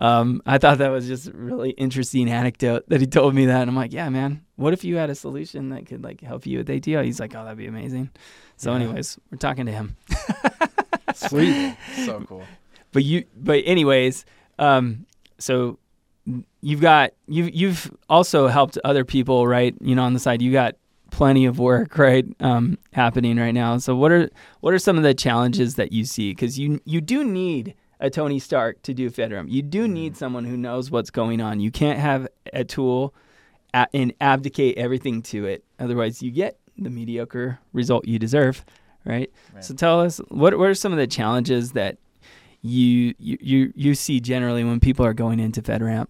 [0.00, 3.60] um, I thought that was just a really interesting anecdote that he told me that,
[3.62, 6.46] and I'm like, yeah, man, what if you had a solution that could like help
[6.46, 7.02] you with ATO?
[7.02, 8.10] He's like, oh, that'd be amazing.
[8.56, 8.76] So, Yeah.
[8.84, 9.96] anyways, we're talking to him.
[11.14, 11.76] Sweet.
[12.06, 12.44] so cool.
[12.92, 14.24] but you but anyways
[14.58, 15.04] um
[15.38, 15.78] so
[16.62, 20.52] you've got you've you've also helped other people right you know on the side you
[20.52, 20.76] got
[21.10, 25.02] plenty of work right um happening right now so what are what are some of
[25.02, 29.08] the challenges that you see because you you do need a Tony Stark to do
[29.08, 29.48] FedRAMP.
[29.48, 31.60] You do need someone who knows what's going on.
[31.60, 33.14] You can't have a tool
[33.94, 35.64] and abdicate everything to it.
[35.78, 38.64] Otherwise, you get the mediocre result you deserve,
[39.04, 39.30] right?
[39.54, 39.64] Right.
[39.64, 41.96] So tell us what what are some of the challenges that
[42.60, 46.08] you you you, you see generally when people are going into FedRAMP?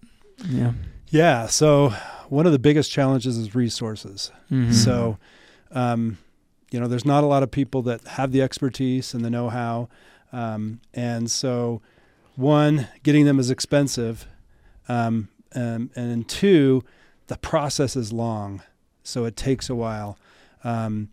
[0.48, 0.72] Yeah.
[1.10, 1.46] Yeah.
[1.46, 1.90] So
[2.28, 4.32] one of the biggest challenges is resources.
[4.50, 4.72] Mhm.
[4.72, 5.18] So,
[5.72, 6.16] um,
[6.70, 9.90] you know, there's not a lot of people that have the expertise and the know-how,
[10.32, 11.80] um, and so
[12.36, 14.26] one, getting them is expensive,
[14.88, 16.82] um, um, and two,
[17.26, 18.62] the process is long,
[19.02, 20.16] so it takes a while.
[20.64, 21.10] Um,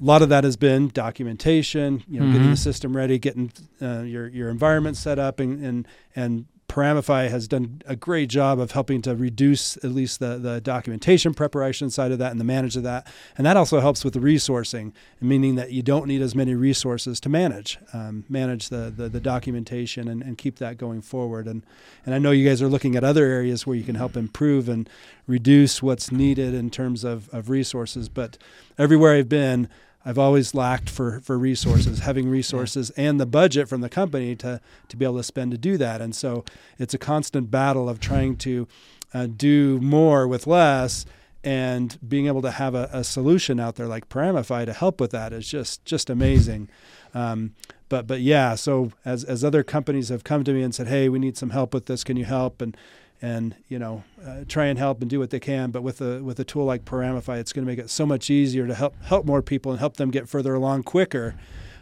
[0.00, 2.52] a lot of that has been documentation, you know, getting Mhm.
[2.52, 7.48] the system ready, getting uh, your your environment set up, and and and Paramify has
[7.48, 12.12] done a great job of helping to reduce at least the the documentation preparation side
[12.12, 15.56] of that and the manage of that, and that also helps with the resourcing, meaning
[15.56, 20.06] that you don't need as many resources to manage um, manage the, the the documentation
[20.06, 21.48] and, and keep that going forward.
[21.48, 21.66] And
[22.06, 24.68] and I know you guys are looking at other areas where you can help improve
[24.68, 24.88] and
[25.26, 28.38] reduce what's needed in terms of, of resources, but
[28.78, 29.68] everywhere I've been.
[30.04, 34.60] I've always lacked for, for resources, having resources and the budget from the company to,
[34.88, 36.00] to be able to spend to do that.
[36.00, 36.44] And so
[36.78, 38.66] it's a constant battle of trying to
[39.12, 41.04] uh, do more with less
[41.42, 45.10] and being able to have a, a solution out there like Paramify to help with
[45.12, 46.68] that is just just amazing.
[47.14, 47.54] Um,
[47.88, 51.08] but but yeah, so as as other companies have come to me and said, hey,
[51.08, 52.60] we need some help with this, can you help?
[52.60, 52.76] And
[53.22, 55.70] and you know uh, try and help and do what they can.
[55.70, 58.30] But with a with a tool like Paramify, it's going to make it so much
[58.30, 61.34] easier to help help more people and help them get further along quicker.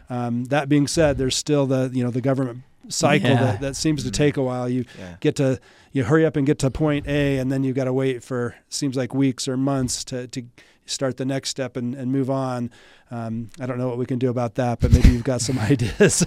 [0.09, 3.43] Um, that being said, there's still the you know the government cycle Yeah.
[3.43, 4.67] that, that seems to take a while.
[4.67, 5.15] You Yeah.
[5.19, 5.59] get to
[5.91, 8.55] you hurry up and get to point A, and then you've got to wait for
[8.69, 10.43] seems like weeks or months to to
[10.85, 12.71] start the next step and, and move on.
[13.11, 15.59] Um, I don't know what we can do about that, but maybe you've got some
[15.71, 16.25] ideas.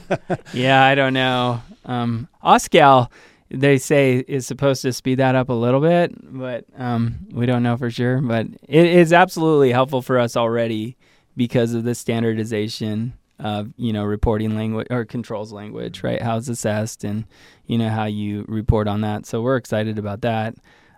[0.53, 1.63] Yeah, I don't know.
[1.85, 3.11] Um, OSCAL,
[3.53, 7.63] they say is supposed to speed that up a little bit, but um, we don't
[7.63, 8.21] know for sure.
[8.21, 10.97] But it is absolutely helpful for us already
[11.37, 16.23] because of the standardization of you know reporting language or controls language, right?
[16.23, 17.25] How it's assessed and
[17.67, 19.27] you know how you report on that.
[19.27, 20.55] So we're excited about that.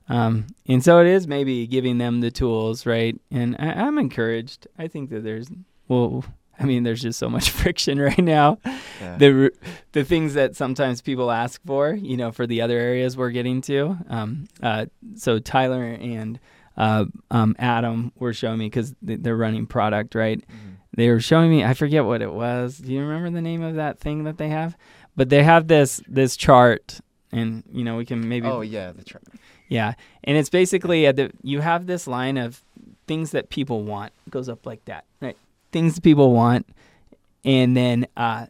[0.08, 3.18] Um, and so it is maybe giving them the tools, right?
[3.30, 4.68] And I, I'm encouraged.
[4.78, 5.48] I think that there's
[5.88, 6.24] well,
[6.60, 8.58] I mean, there's just so much friction right now
[9.00, 9.16] Yeah.
[9.18, 9.50] the
[9.92, 13.60] the things that sometimes people ask for, you know, for the other areas we're getting
[13.62, 13.96] to.
[14.08, 14.86] Um, uh,
[15.16, 16.38] so Tyler and
[16.76, 20.40] uh, um, Adam were showing me because they're running product, right?
[20.40, 20.76] Mhm.
[20.96, 21.64] they were showing me.
[21.64, 22.78] I forget what it was.
[22.78, 24.76] Do you remember the name of that thing that they have?
[25.16, 28.46] But they have this this chart, and you know we can maybe.
[28.48, 29.22] Oh yeah, the chart.
[29.68, 32.60] Yeah, and it's basically at the you have this line of
[33.06, 35.36] things that people want it goes up like that, right?
[35.74, 36.68] Things people want,
[37.44, 38.46] and then uh,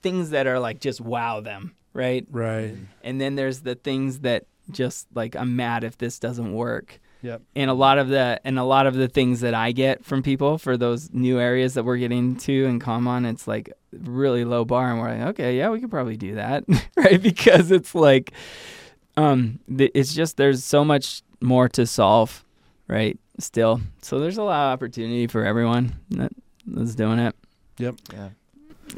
[0.00, 2.24] things that are like just wow them, right?
[2.30, 2.76] Right.
[3.02, 7.00] And then there's the things that just like I'm mad if this doesn't work.
[7.22, 7.42] Yep.
[7.56, 10.22] And a lot of the and a lot of the things that I get from
[10.22, 14.64] people for those new areas that we're getting to in Common, it's like really low
[14.64, 16.64] bar, and we're like, okay, yeah, we could probably do that,
[16.96, 17.20] right?
[17.20, 18.32] Because it's like,
[19.16, 22.44] um, th- it's just there's so much more to solve,
[22.86, 23.18] right?
[23.40, 26.30] Still, so there's a lot of opportunity for everyone that
[26.74, 27.34] that's doing it.
[27.78, 27.94] Yep.
[28.12, 28.28] Yeah.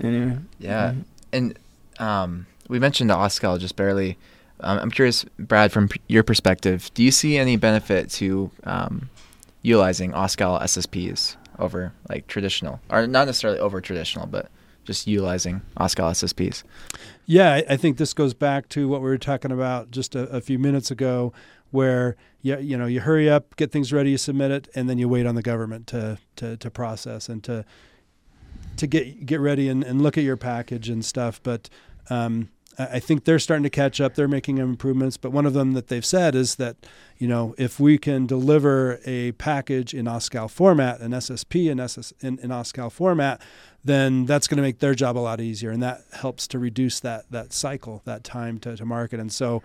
[0.02, 0.92] Anyway, Yeah.
[0.92, 1.04] Mhm.
[1.32, 1.58] And
[1.98, 4.16] um, we mentioned OSCAL just barely.
[4.60, 9.08] Um, I'm curious, Brad, from p- your perspective, do you see any benefit to um,
[9.62, 14.50] utilizing OSCAL SSPs over like traditional, or not necessarily over traditional, but
[14.84, 16.62] just utilizing OSCAL SSPs?
[17.26, 20.22] Yeah, I, I think this goes back to what we were talking about just a,
[20.30, 21.32] a few minutes ago,
[21.70, 24.98] where you, you know you hurry up, get things ready, you submit it, and then
[24.98, 27.64] you wait on the government to to, to process and to
[28.76, 31.42] to get get ready and, and look at your package and stuff.
[31.42, 31.68] But
[32.08, 34.14] um, I I think they're starting to catch up.
[34.14, 35.16] They're making improvements.
[35.16, 36.76] But one of them that they've said is that
[37.20, 42.12] you know if we can deliver a package in OSCAL format, an SSP in, SS,
[42.20, 43.40] in, in OSCAL format,
[43.84, 46.98] then that's going to make their job a lot easier, and that helps to reduce
[47.00, 49.20] that that cycle, that time to, to market.
[49.20, 49.62] And so,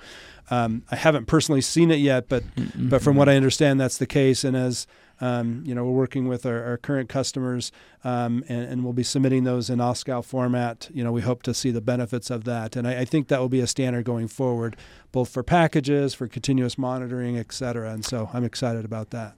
[0.52, 2.90] um, I haven't personally seen it yet, but Mm-hmm.
[2.90, 4.44] but from what I understand, that's the case.
[4.44, 4.86] And as
[5.22, 7.72] um, you know, we're working with our, our current customers,
[8.04, 10.90] um, and, and we'll be submitting those in OSCAL format.
[10.94, 13.40] You know, we hope to see the benefits of that, and I, I think that
[13.40, 14.76] will be a standard going forward,
[15.16, 17.90] both for packages, for continuous monitoring, et cetera.
[17.92, 19.36] And so, I'm excited about that.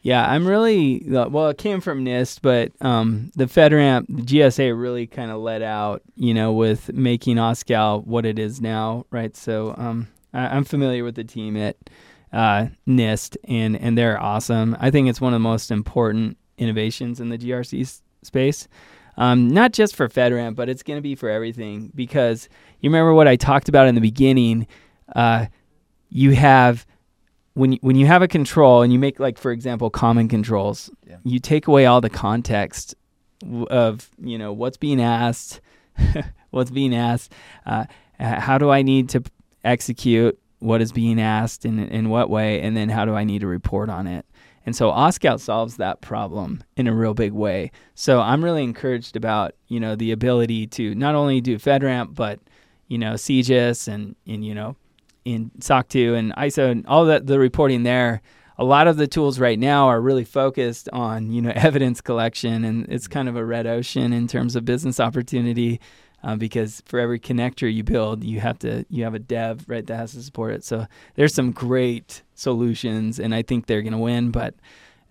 [0.00, 1.48] Yeah, I'm really well.
[1.50, 6.00] It came from NIST, but um, the FedRAMP, the GSA really kind of let out,
[6.16, 9.36] you know, with making OSCAL what it is now, right?
[9.36, 11.76] So um, I, I'm familiar with the team at
[12.32, 14.78] uh, NIST, and and they're awesome.
[14.80, 18.66] I think it's one of the most important innovations in the GRC s- space.
[19.18, 22.48] Um, not just for FedRAMP, but it's going to be for everything because
[22.80, 24.68] you remember what I talked about in the beginning.
[25.14, 25.46] Uh,
[26.10, 26.86] you have
[27.54, 30.90] when you, when you have a control and you make like for example common controls,
[31.08, 31.16] Yeah.
[31.24, 32.94] you take away all the context
[33.70, 35.60] of you know what's being asked,
[36.50, 37.32] what's being asked,
[37.66, 37.84] uh,
[38.18, 39.22] how do I need to
[39.64, 43.40] execute what is being asked in in what way, and then how do I need
[43.40, 44.24] to report on it.
[44.66, 47.70] And so OSCAL solves that problem in a real big way.
[47.94, 52.38] So I'm really encouraged about you know the ability to not only do FedRAMP but
[52.86, 54.76] you know CJIS and and you know
[55.34, 58.20] in SOC 2 and ISO and all that the reporting there.
[58.60, 62.64] A lot of the tools right now are really focused on you know evidence collection,
[62.64, 65.80] and it's kind of a red ocean in terms of business opportunity.
[66.24, 69.86] Uh, because for every connector you build, you have to you have a dev right
[69.86, 70.64] that has to support it.
[70.64, 74.32] So there's some great solutions, and I think they're going to win.
[74.32, 74.54] But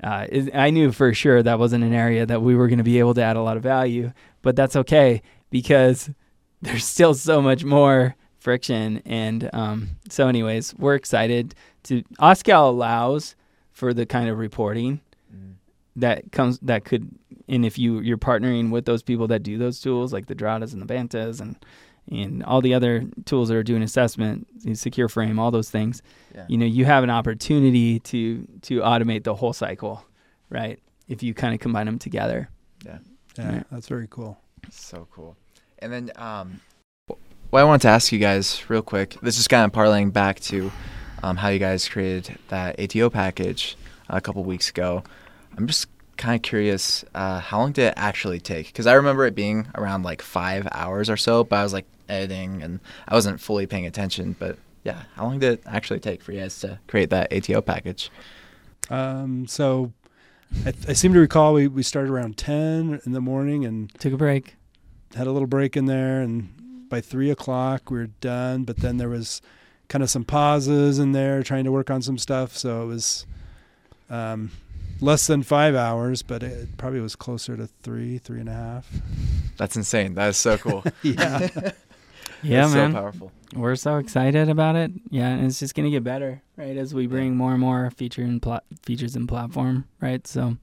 [0.04, 2.84] uh, is- I knew for sure that wasn't an area that we were going to
[2.84, 4.12] be able to add a lot of value.
[4.42, 6.10] But that's okay because
[6.62, 8.16] there's still so much more
[8.48, 9.02] friction.
[9.06, 12.02] And um, so, anyways, we're excited to.
[12.22, 13.36] OSCAL allows
[13.74, 15.02] for the kind of reporting
[15.98, 17.10] that comes that could,
[17.50, 20.72] and if you you're partnering with those people that do those tools, like the Dratas
[20.72, 21.58] and the Vantas and
[22.10, 26.02] and all the other tools that are doing assessment, Secureframe, all those things,
[26.34, 26.46] Yeah.
[26.48, 30.06] you know, you have an opportunity to to automate the whole cycle,
[30.50, 30.80] right?
[31.10, 32.48] If you kind of combine them together.
[32.86, 33.00] Yeah,
[33.38, 33.66] Right.
[33.72, 34.38] that's very cool.
[34.72, 35.36] So cool.
[35.80, 36.62] And then, um,
[37.50, 39.16] what I wanted to ask you guys real quick.
[39.22, 40.72] This is kind of parlaying back to
[41.24, 43.78] um, how you guys created that ATO package
[44.10, 45.04] a couple weeks ago.
[45.58, 48.68] I'm just kind of curious, uh, how long did it actually take?
[48.68, 51.86] Because I remember it being around like five hours or so, but I was like
[52.10, 54.36] editing and I wasn't fully paying attention.
[54.38, 57.62] But yeah, how long did it actually take for you guys to create that ATO
[57.62, 58.10] package?
[58.90, 59.92] Um, so,
[60.66, 64.14] I, I seem to recall we, we started around ten in the morning and Took
[64.14, 64.56] a break.
[65.14, 66.50] had a little break in there, and
[66.90, 68.64] by three o'clock we were done.
[68.64, 69.42] But then there was
[69.88, 72.56] kind of some pauses in there, trying to work on some stuff.
[72.58, 73.26] So it was
[74.10, 74.52] um,
[75.00, 78.90] less than five hours, but it probably was closer to three, three and a half.
[79.58, 80.16] That's insane.
[80.16, 80.84] That is so cool.
[81.04, 81.48] Yeah,
[82.44, 82.92] Yeah, That's man.
[82.92, 83.32] So powerful.
[83.56, 84.92] We're so excited about it.
[85.10, 86.78] Yeah, and it's just gonna get better, right?
[86.78, 90.26] As we bring more and more feature and pla- features and platform, right?
[90.28, 90.58] So,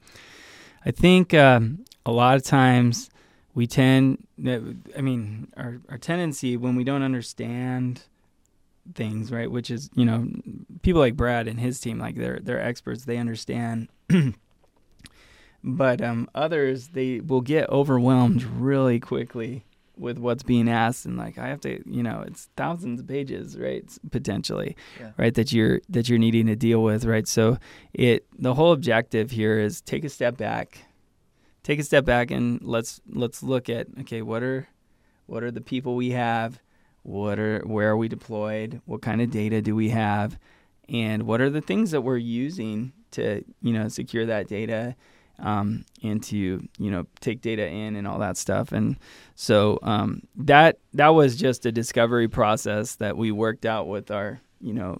[0.84, 3.10] I think um, a lot of times
[3.54, 8.02] we tend, I mean, our our tendency when we don't understand
[8.94, 9.50] things, right?
[9.50, 10.26] Which is, you know,
[10.82, 13.04] people like Brad and his team, like they're they're experts.
[13.04, 13.88] They understand
[15.62, 19.64] but um, others they will get overwhelmed really quickly
[19.96, 23.56] with what's being asked and like I have to you know it's thousands of pages
[23.56, 25.12] right potentially Yeah.
[25.16, 27.58] right that you're that you're needing to deal with right so
[27.92, 30.84] it the whole objective here is take a step back
[31.64, 34.68] take a step back and let's let's look at okay what are
[35.26, 36.60] what are the people we have?
[37.02, 38.80] What are where are we deployed?
[38.84, 40.38] What kind of data do we have?
[40.88, 44.96] And what are the things that we're using to you know secure that data
[45.38, 48.72] um, and to you know take data in and all that stuff.
[48.72, 48.98] And
[49.34, 54.40] so um, that that was just a discovery process that we worked out with our
[54.60, 54.98] you know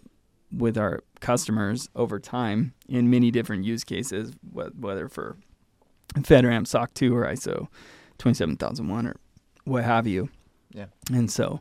[0.51, 5.37] with our customers over time in many different use cases whether for
[6.15, 7.69] FedRAMP SOC 2 or ISO
[8.19, 9.17] 27001 or
[9.65, 10.29] what have you
[10.73, 10.87] Yeah.
[11.13, 11.61] and so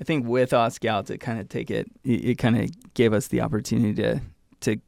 [0.00, 3.28] I think with OSCAL to kind of take it, it, it kind of gave us
[3.28, 4.20] the opportunity to,
[4.62, 4.80] to,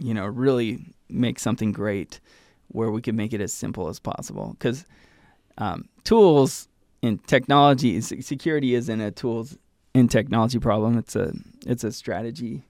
[0.00, 2.18] you know, really make something great
[2.68, 4.56] where we could make it as simple as possible.
[4.58, 4.84] Because
[5.58, 6.66] um, tools
[7.04, 9.56] and technology, se- security isn't a tools
[9.94, 10.98] and technology problem.
[10.98, 11.32] It's a
[11.64, 12.64] it's a strategy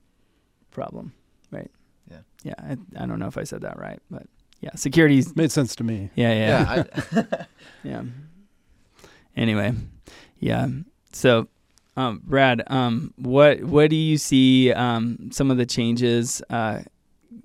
[0.70, 1.14] problem,
[1.50, 1.70] right?
[2.10, 2.18] Yeah.
[2.42, 2.54] Yeah.
[2.58, 2.72] I,
[3.02, 4.26] I don't know if I said that right, but
[4.60, 6.10] yeah, security's Made sense to me.
[6.14, 6.84] yeah yeah
[7.14, 7.22] Yeah.
[7.30, 7.46] I,
[7.84, 8.02] yeah.
[9.36, 9.72] Anyway,
[10.38, 10.68] yeah.
[11.12, 11.48] So,
[11.96, 16.80] um, Brad, um, what what do you see um, some of the changes uh,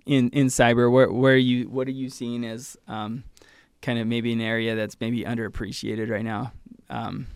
[0.06, 0.90] in in cyber?
[0.92, 3.24] Where where are you what are you seeing as um,
[3.82, 6.54] kind of maybe an area that's maybe underappreciated right now?
[6.90, 7.28] Um,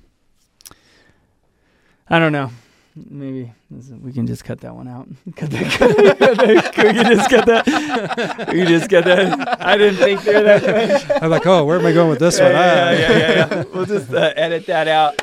[2.10, 2.52] I don't know.
[2.96, 5.08] Maybe is- we can just cut that one out.
[5.36, 6.72] Cut that.
[6.74, 8.48] Can we just cut that?
[8.50, 9.62] We can just cut that.
[9.62, 11.22] I didn't think through that much.
[11.22, 12.54] I'm like, oh, where am I going with this Yeah, one?
[12.54, 12.92] yeah, Ah.
[12.92, 13.64] yeah, yeah, yeah.
[13.74, 15.20] We'll just uh, edit that out.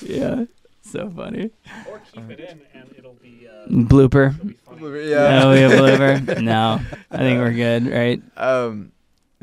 [0.00, 0.44] yeah,
[0.82, 1.50] so funny.
[1.88, 4.34] Or keep it in and it'll be uh, Blooper.
[4.34, 5.10] it'll be funny.
[5.10, 5.42] yeah.
[5.44, 6.40] Oh, we have blooper.
[6.42, 6.80] No,
[7.10, 8.22] I think we're good, right?
[8.36, 8.92] Um,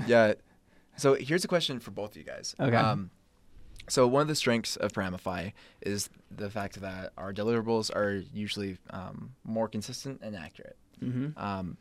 [0.07, 0.34] yeah.
[1.02, 2.56] So here's a question for both of you guys.
[2.60, 2.76] Okay.
[2.76, 3.10] Um,
[3.89, 5.49] so one of the strengths of Paramify
[5.82, 10.78] is the fact that our deliverables are usually um, more consistent and accurate.
[11.04, 11.38] Mm-hmm.
[11.43, 11.78] Um,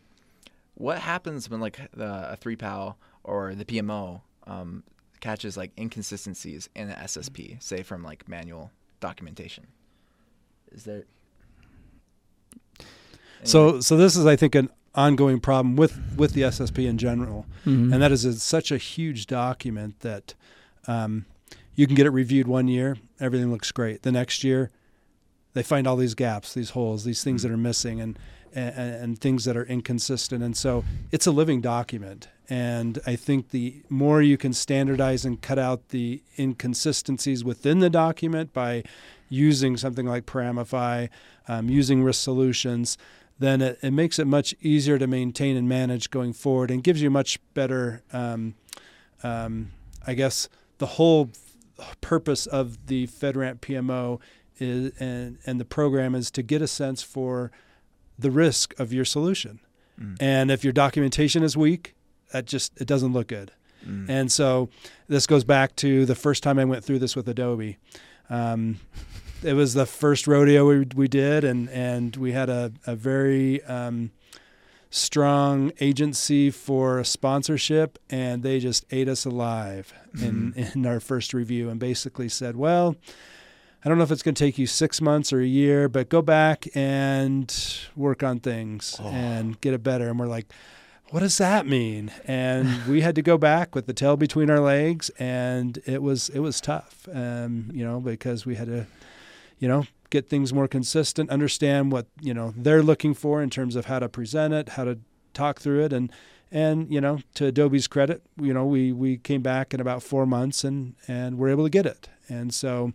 [0.74, 4.84] what happens when like the a three PAO or the PMO um,
[5.20, 9.66] catches like inconsistencies in an SSP, say from like manual documentation?
[10.72, 11.04] Is there
[13.42, 17.46] So, so this is, I think, an ongoing problem with with the SSP in general,
[17.66, 17.92] Mm-hmm.
[17.92, 20.34] and that is it's such a huge document that
[20.86, 21.26] um,
[21.74, 24.02] you can get it reviewed one year, everything looks great.
[24.02, 24.70] The next year,
[25.52, 28.18] they find all these gaps, these holes, these things that are missing, and
[28.52, 30.42] and, and things that are inconsistent.
[30.42, 32.28] And so it's a living document.
[32.48, 37.88] And I think the more you can standardize and cut out the inconsistencies within the
[37.90, 38.82] document by
[39.28, 41.06] using something like Paramify,
[41.46, 42.98] um, using risk solutions,
[43.40, 47.02] then it, it makes it much easier to maintain and manage going forward and gives
[47.02, 48.54] you much better, um,
[49.22, 49.72] um,
[50.06, 51.30] I guess, the whole
[52.02, 54.20] purpose of the FedRAMP PMO
[54.58, 57.50] is, and, and the program is to get a sense for
[58.18, 59.60] the risk of your solution.
[59.98, 60.16] Mm.
[60.20, 61.94] And if your documentation is weak,
[62.32, 63.52] that just it doesn't look good.
[63.86, 64.08] Mm.
[64.08, 64.68] And so
[65.08, 67.78] this goes back to the first time I went through this with Adobe.
[68.28, 68.80] Um,
[69.42, 73.62] it was the first rodeo we, we did, and, and we had a, a very
[73.64, 74.10] um,
[74.90, 81.68] strong agency for sponsorship, and they just ate us alive in, in our first review
[81.70, 82.96] and basically said, well,
[83.84, 86.08] I don't know if it's going to take you six months or a year, but
[86.08, 87.54] go back and
[87.96, 89.06] work on things Oh.
[89.08, 90.08] and get it better.
[90.08, 90.52] And we're like,
[91.10, 92.12] what does that mean?
[92.26, 96.28] And we had to go back with the tail between our legs, and it was
[96.28, 98.86] it was tough, um, you know, because we had to,
[99.60, 103.76] you know, get things more consistent, understand what you know they're looking for in terms
[103.76, 104.98] of how to present it, how to
[105.32, 106.10] talk through it, and
[106.50, 110.26] and you know, to Adobe's credit, you know, we we came back in about four
[110.26, 112.92] months and and we're able to get it, and so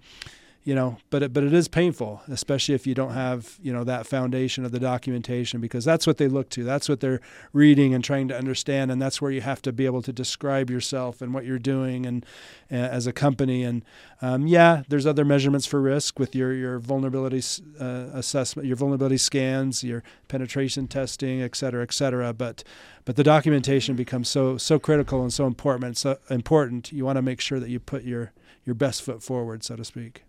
[0.65, 3.83] you know but it, but it is painful especially if you don't have you know
[3.83, 7.21] that foundation of the documentation because that's what they look to that's what they're
[7.53, 10.69] reading and trying to understand and that's where you have to be able to describe
[10.69, 12.25] yourself and what you're doing and
[12.69, 13.63] as a company.
[13.63, 13.83] And
[14.21, 17.41] um, yeah there's other measurements for risk with your your vulnerability
[17.79, 22.33] uh, assessment your vulnerability scans your penetration testing et cetera et cetera.
[22.33, 22.63] But
[23.05, 27.21] but the documentation becomes so so critical and so important so important you want to
[27.21, 28.31] make sure that you put your
[28.63, 30.23] your best foot forward so to speak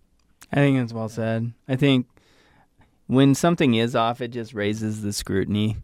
[0.52, 1.52] I think that's well said.
[1.68, 2.06] I think
[3.06, 5.76] when something is off, it just raises the scrutiny,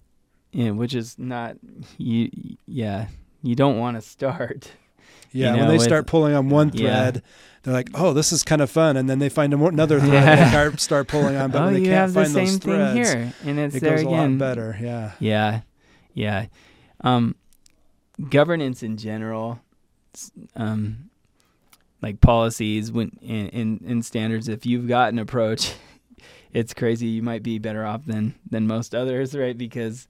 [0.52, 1.56] you know, which is not
[1.98, 2.30] you.
[2.66, 3.06] Yeah,
[3.42, 4.72] you don't want to start.
[5.34, 7.10] Yeah, know, when they start pulling on one Yeah.
[7.10, 7.22] thread,
[7.62, 10.68] they're like, "Oh, this is kind of fun," and then they find another thread Yeah.
[10.68, 11.50] they start, pulling on.
[11.52, 13.58] But oh, when they you can't have the find those same thing threads, here, and
[13.58, 14.76] it's it there goes a lot better.
[14.78, 15.60] Yeah, Yeah,
[16.12, 16.46] yeah.
[17.00, 17.34] Um,
[18.28, 19.60] governance in general,
[20.54, 21.08] um,
[22.02, 24.48] like policies when and, and, and standards.
[24.48, 25.74] If you've got an approach,
[26.52, 27.06] it's crazy.
[27.06, 29.56] You might be better off than than most others, right?
[29.56, 30.08] Because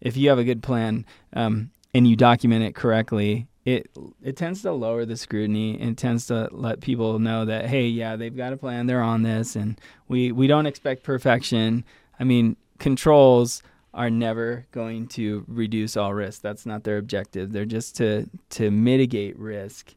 [0.00, 3.90] if you have a good plan um, and you document it correctly, it
[4.22, 8.16] it tends to lower the scrutiny and tends to let people know that hey, yeah,
[8.16, 8.86] they've got a plan.
[8.86, 11.84] They're on this, and we we don't expect perfection.
[12.18, 13.62] I mean, controls
[13.92, 16.42] are never going to reduce all risk.
[16.42, 17.52] That's not their objective.
[17.52, 19.94] They're just to to mitigate risk.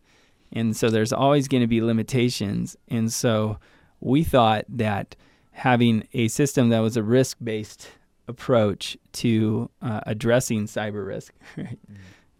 [0.53, 2.77] And so there's always going to be limitations.
[2.87, 3.57] And so
[3.99, 5.15] we thought that
[5.51, 7.89] having a system that was a risk-based
[8.27, 11.79] approach to uh, addressing cyber risk, right?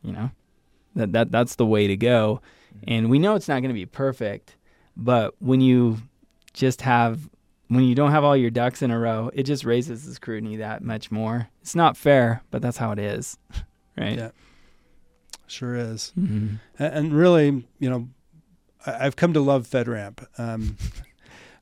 [0.04, 0.32] you know,
[0.96, 2.42] that that that's the way to go.
[2.88, 4.56] And we know it's not going to be perfect,
[4.96, 5.98] but when you
[6.54, 7.30] just have
[7.68, 10.58] when you don't have all your ducks in a row, it just raises the scrutiny
[10.58, 11.50] that much more.
[11.62, 13.38] It's not fair, but that's how it is,
[13.98, 14.18] right?
[14.18, 14.32] Yeah.
[15.54, 16.12] Sure is.
[16.20, 16.60] Mhm.
[16.80, 18.10] A- And really, you know,
[18.86, 20.26] I- I've come to love FedRAMP.
[20.38, 20.76] Um,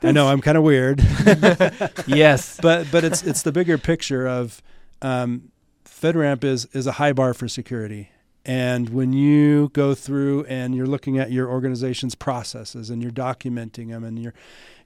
[0.02, 1.00] I know I'm kind of weird,
[2.08, 2.58] yes.
[2.62, 4.62] but but it's it's the bigger picture of
[5.04, 5.52] um,
[5.86, 8.10] FedRAMP is is a high bar for security.
[8.44, 13.90] And when you go through and you're looking at your organization's processes and you're documenting
[13.90, 14.34] them and you're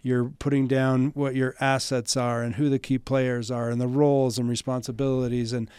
[0.02, 3.88] you're putting down what your assets are and who the key players are and the
[3.88, 5.70] roles and responsibilities and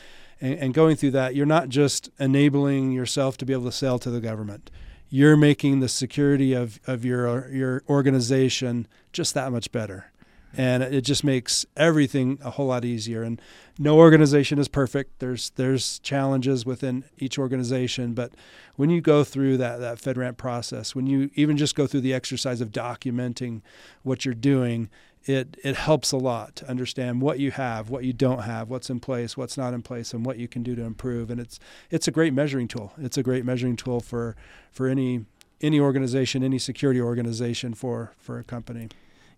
[0.41, 3.99] and, and going through that, you're not just enabling yourself to be able to sell
[4.01, 4.71] to the government.
[5.09, 10.11] You're making the security of, of your your organization just that much better.
[10.59, 13.23] And it just makes everything a whole lot easier.
[13.23, 13.41] And
[13.79, 15.19] no organization is perfect.
[15.19, 18.33] There's there's challenges within each organization, but
[18.77, 22.15] when you go through that that FedRAMP process, when you even just go through the
[22.15, 23.63] exercise of documenting
[24.03, 24.89] what you're doing,
[25.27, 28.89] it it helps a lot to understand what you have, what you don't have, what's
[28.91, 31.31] in place, what's not in place, and what you can do to improve.
[31.31, 31.59] And it's
[31.91, 32.93] it's a great measuring tool.
[32.97, 34.37] It's a great measuring tool for
[34.71, 35.25] for any
[35.61, 38.89] any organization, any security organization for for a company.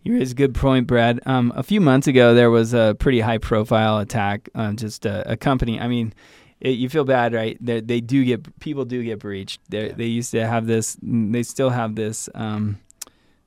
[0.05, 1.21] You raise a good point, Brad.
[1.27, 5.37] Um, a few months ago, there was a pretty high-profile attack on just a, a
[5.37, 5.81] company.
[5.81, 6.15] I mean,
[6.61, 7.59] it, you feel bad, right?
[7.61, 9.61] They, they do get people do get breached.
[9.69, 9.93] They Yeah.
[9.97, 10.97] they used to have this.
[11.03, 12.29] They still have this.
[12.35, 12.79] Um,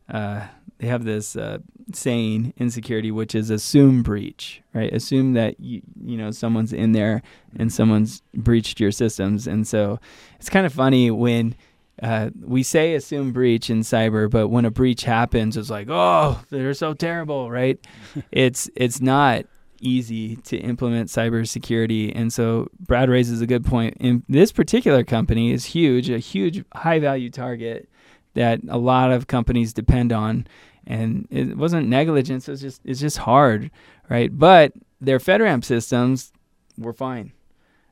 [0.09, 1.59] uh, they have this uh,
[1.95, 4.93] saying in security, which is assume breach, right?
[4.93, 7.21] Assume that you you know someone's in there
[7.57, 9.99] and someone's breached your systems, and so
[10.39, 11.55] it's kind of funny when
[12.01, 16.41] uh, we say assume breach in cyber, but when a breach happens, it's like, oh,
[16.49, 17.79] they're so terrible, right?
[18.31, 19.45] it's it's not
[19.79, 23.97] easy to implement cybersecurity, and so Brad raises a good point.
[23.99, 27.87] And this particular company is huge, a huge high value target
[28.33, 30.47] that a lot of companies depend on,
[30.87, 32.49] and it wasn't negligence.
[32.49, 33.71] It's just it's just hard,
[34.09, 34.35] right?
[34.37, 36.31] But their FedRAMP systems
[36.77, 37.33] were fine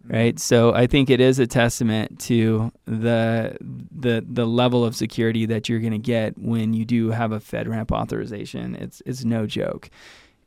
[0.07, 0.39] right?
[0.39, 5.69] So i think it is a testament to the the the level of security that
[5.69, 8.75] you're going to get when you do have a fedramp authorization.
[8.75, 9.89] It's it's no joke.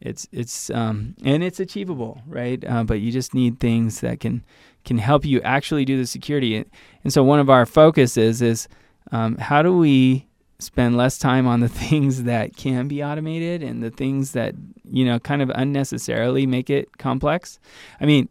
[0.01, 2.62] It's it's um and it's achievable right?
[2.66, 4.45] Uh, but you just need things that can
[4.84, 6.64] can help you actually do the security.
[7.05, 8.68] And so one of our focuses is
[9.12, 10.26] um, how do we
[10.62, 14.54] spend less time on the things that can be automated and the things that
[14.90, 17.58] you know kind of unnecessarily make it complex
[18.00, 18.28] i mean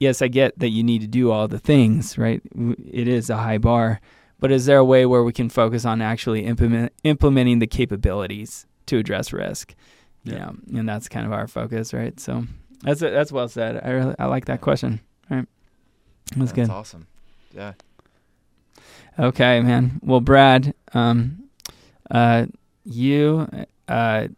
[0.00, 2.42] yes, I get that you need to do all the things, right?
[2.92, 4.00] It is a high bar,
[4.38, 8.66] but is there a way where we can focus on actually implement, implementing the capabilities
[8.86, 9.74] to address risk?
[10.24, 10.38] You Yeah.
[10.40, 12.18] know, and that's kind of our focus, right?
[12.20, 12.44] So
[12.82, 13.80] that's that's well said.
[13.82, 15.00] I really I like that question.
[15.30, 15.46] All right,
[16.36, 16.68] that's good.
[16.68, 17.06] awesome.
[17.54, 17.74] Yeah.
[19.18, 20.00] Okay, man.
[20.02, 21.43] Well, Brad, um,
[22.10, 22.46] uh,
[22.84, 23.48] you,
[23.88, 24.28] uh,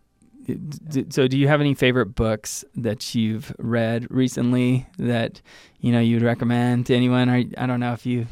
[0.47, 5.41] d- so do you have any favorite books that you've read recently that
[5.81, 7.29] you know you'd recommend to anyone?
[7.29, 8.27] Or I don't know if you,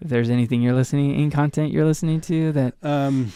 [0.00, 2.74] if there's anything you're listening in content you're listening to that.
[2.82, 3.32] Um,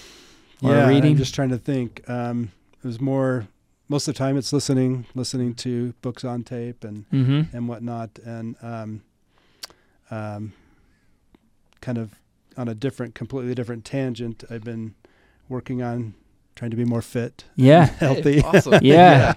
[0.63, 1.13] Or yeah, reading?
[1.13, 2.03] I'm just trying to think.
[2.09, 2.51] Um,
[2.83, 3.47] it was more
[3.89, 7.55] most of the time it's listening, listening to books on tape and Mm-hmm.
[7.57, 9.03] and whatnot, and um,
[10.11, 10.53] um,
[11.81, 12.15] kind of
[12.57, 14.43] on a different, completely different tangent.
[14.51, 14.95] I've been
[15.49, 16.15] working on
[16.55, 17.85] trying to be more fit, Yeah.
[17.99, 18.41] healthy.
[18.41, 18.79] Hey, awesome.
[18.83, 19.35] Yeah.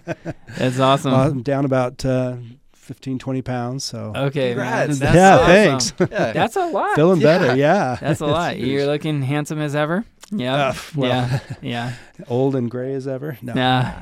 [0.58, 1.12] That's awesome.
[1.12, 2.38] Well, I'm down about uh,
[2.74, 4.90] 15, 20 pounds, so okay, man.
[4.92, 5.46] That's yeah, awesome.
[5.48, 5.94] thanks.
[6.12, 6.32] Yeah.
[6.34, 6.96] That's a lot.
[6.96, 7.38] Feeling Yeah.
[7.40, 7.98] better, yeah.
[8.00, 8.58] That's a lot.
[8.58, 10.06] You're looking handsome as ever.
[10.32, 10.56] Yeah.
[10.70, 11.40] Uh, well, yeah.
[11.62, 11.94] Yeah.
[12.30, 13.38] old and gray as ever.
[13.42, 13.54] No.
[13.54, 14.02] Nah.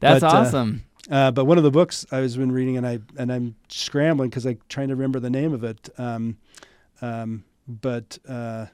[0.00, 0.82] That's But, uh, awesome.
[1.10, 4.30] Uh, but one of the books I was been reading, and I and I'm scrambling
[4.30, 5.88] because I'm trying to remember the name of it.
[5.98, 6.36] Um,
[7.02, 8.66] um, but uh,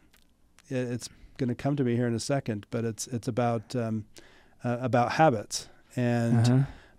[0.69, 1.09] it, it's
[1.39, 2.67] going to come to me here in a second.
[2.71, 4.05] But it's it's about um,
[4.65, 6.47] uh, about habits and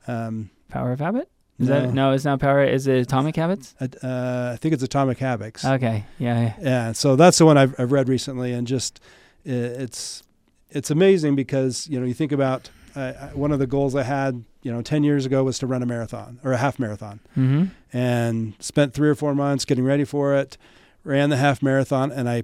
[0.08, 0.12] Uh-huh.
[0.14, 1.30] um, Power of habit?
[1.60, 2.12] Is no, that no?
[2.12, 2.64] It's not power.
[2.64, 3.74] Is it Atomic Habits?
[3.82, 5.66] uh, I think it's Atomic Habits.
[5.66, 6.06] Okay.
[6.20, 6.40] Yeah.
[6.42, 6.54] yeah.
[6.62, 9.00] Yeah, so that's the one I've, I've read recently, and just
[9.46, 10.22] it's
[10.70, 14.44] it's amazing because you know you think about uh, one of the goals I had
[14.62, 17.66] you know ten years ago was to run a marathon or a half marathon, Mm-hmm.
[17.98, 20.58] and spent three or four months getting ready for it,
[21.04, 22.44] ran the half marathon, and I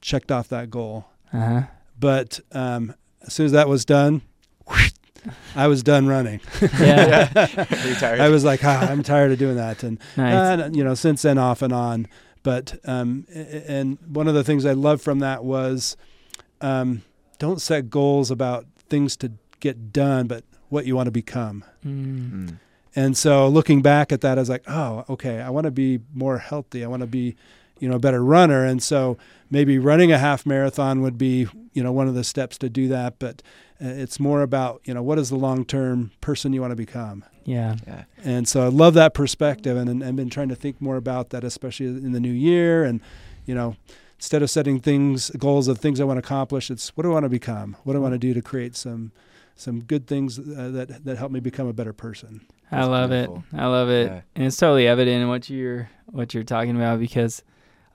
[0.00, 1.06] checked off that goal.
[1.32, 1.62] Uh huh.
[1.98, 4.22] But um, as soon as that was done,
[5.56, 6.40] I was done running.
[6.78, 7.28] Yeah.
[7.86, 8.20] Retired.
[8.20, 10.60] I was like, ah, I'm tired of doing that, and Nice.
[10.60, 12.06] uh, you know, since then off and on.
[12.42, 15.96] But um, a- a- and one of the things I loved from that was,
[16.60, 17.02] um,
[17.38, 21.64] don't set goals about things to get done, but what you want to become.
[21.84, 22.30] Mm.
[22.30, 22.58] Mm.
[22.94, 26.00] And so looking back at that, I was like, oh, okay, I want to be
[26.14, 26.84] more healthy.
[26.84, 27.34] I want to be,
[27.80, 28.64] you know, a better runner.
[28.64, 29.18] And so
[29.50, 32.88] maybe running a half marathon would be, you know, one of the steps to do
[32.88, 33.18] that.
[33.18, 33.42] But
[33.80, 36.76] uh, it's more about, you know, what is the long term person you want to
[36.76, 37.24] become.
[37.44, 37.76] Yeah.
[37.86, 38.04] Yeah.
[38.24, 41.30] And so I love that perspective, and, and I've been trying to think more about
[41.30, 42.82] that, especially in the new year.
[42.84, 43.00] And
[43.44, 43.76] you know,
[44.18, 47.14] instead of setting things goals of things I want to accomplish, it's what do I
[47.14, 47.76] want to become?
[47.84, 49.12] What do I want to do to create some
[49.54, 52.40] some good things uh, that that help me become a better person?
[52.72, 53.44] I love beautiful.
[53.52, 53.56] it.
[53.56, 54.20] I love it, Yeah.
[54.34, 57.44] and it's totally evident in what you're what you're talking about because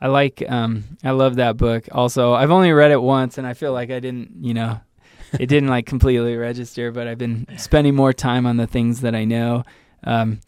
[0.01, 1.87] I like um I love that book.
[1.91, 4.79] Also, I've only read it once, and I feel like I didn't you know
[5.39, 9.15] it didn't like completely register, but I've been spending more time on the things that
[9.15, 9.63] I know.
[10.03, 10.39] Um,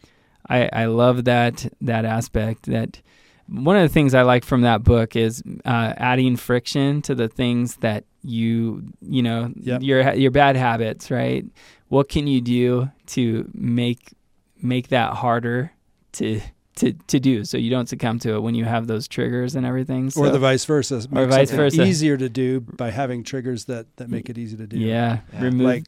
[0.50, 3.02] I I love that that aspect that.
[3.50, 7.28] One of the things I like from that book is uh, adding friction to the
[7.28, 9.82] things that you you know Yep.
[9.84, 11.46] your your bad habits, right?
[11.90, 14.14] What can you do to make
[14.62, 15.74] make that harder
[16.14, 16.40] to
[16.78, 19.66] to to do so you don't succumb to it when you have those triggers and
[19.66, 20.10] everything.
[20.10, 21.06] So, or the vice versa.
[21.12, 21.84] Make vice versa.
[21.84, 24.78] Easier to do by having triggers that that make it easy to do.
[24.78, 25.42] yeah, Yeah.
[25.44, 25.84] remove Like,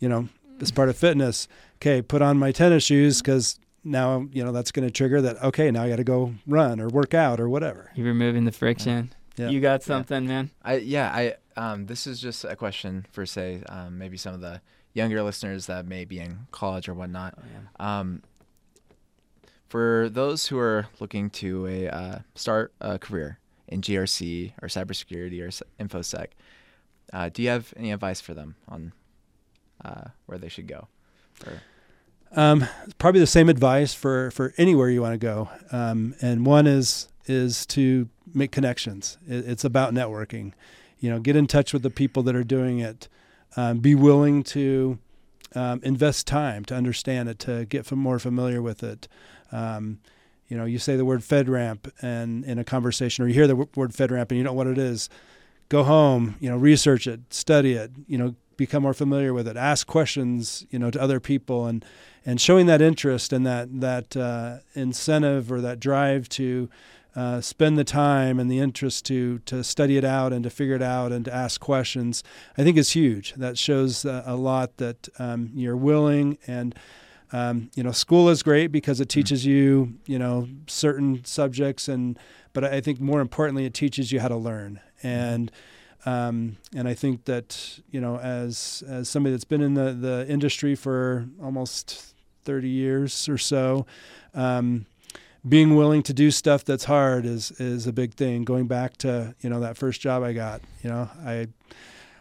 [0.00, 0.28] you know,
[0.60, 1.46] as part of fitness.
[1.76, 5.42] Okay, put on my tennis shoes because now you know that's going to trigger that.
[5.44, 7.90] Okay, now I got to go run or work out or whatever.
[7.94, 9.12] you're removing the friction.
[9.36, 9.50] Yeah.
[9.50, 10.50] You got something, man.
[10.64, 14.40] I yeah I um this is just a question for say um maybe some of
[14.40, 14.60] the
[14.94, 17.38] younger listeners that may be in college or whatnot.
[17.78, 18.22] Um,
[19.68, 23.38] for those who are looking to a uh, start a career
[23.68, 25.50] in GRC or cybersecurity or
[25.82, 26.28] infosec,
[27.12, 28.92] uh, do you have any advice for them on
[29.84, 30.88] uh, where they should go?
[31.46, 31.62] Or,
[32.32, 32.66] Um,
[32.98, 35.48] probably the same advice for, for anywhere you want to go.
[35.70, 39.18] Um, and one is is to make connections.
[39.28, 40.52] It, it's about networking.
[40.98, 43.08] You know, get in touch with the people that are doing it.
[43.56, 44.98] Um, be willing to
[45.54, 49.08] um, invest time to understand it, to get more familiar with it.
[49.52, 50.00] Um,
[50.48, 53.56] you know, you say the word FedRAMP and in a conversation, or you hear the
[53.56, 55.08] word FedRAMP and you don't know what it is.
[55.68, 59.56] Go home, you know, research it, study it, you know, become more familiar with it.
[59.56, 61.84] Ask questions, you know, to other people, and
[62.26, 66.70] and showing that interest and that that uh, incentive or that drive to
[67.14, 70.74] uh, spend the time and the interest to to study it out and to figure
[70.74, 72.22] it out and to ask questions,
[72.56, 73.34] I think is huge.
[73.34, 76.74] That shows uh, a lot that um, you're willing and.
[77.32, 82.18] Um, you know, school is great because it teaches you, you know, certain subjects, and
[82.52, 84.80] but I think more importantly, it teaches you how to learn.
[85.02, 85.52] And
[86.06, 90.26] um, and I think that you know, as as somebody that's been in the the
[90.28, 92.14] industry for almost
[92.44, 93.84] 30 years or so,
[94.34, 94.86] um,
[95.46, 98.44] being willing to do stuff that's hard is is a big thing.
[98.44, 101.48] Going back to you know that first job I got, you know, I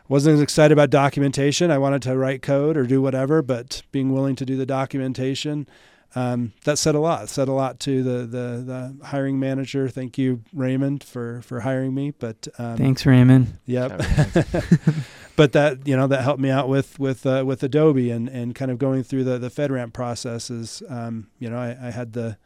[0.08, 1.72] wasn't as excited about documentation.
[1.72, 5.68] I wanted to write code or do whatever, but being willing to do the documentation.
[6.16, 7.24] Um, that said a lot.
[7.24, 9.89] It said a lot to the, the, the hiring manager.
[9.89, 12.12] Thank you, Raymond, for, for hiring me.
[12.12, 13.60] But um, Thanks, Raymond.
[13.66, 14.01] Yep.
[15.38, 18.55] But that you know that helped me out with with uh, with Adobe and, and
[18.55, 20.82] kind of going through the the FedRAMP processes.
[20.89, 22.38] Um, you know, I, I had the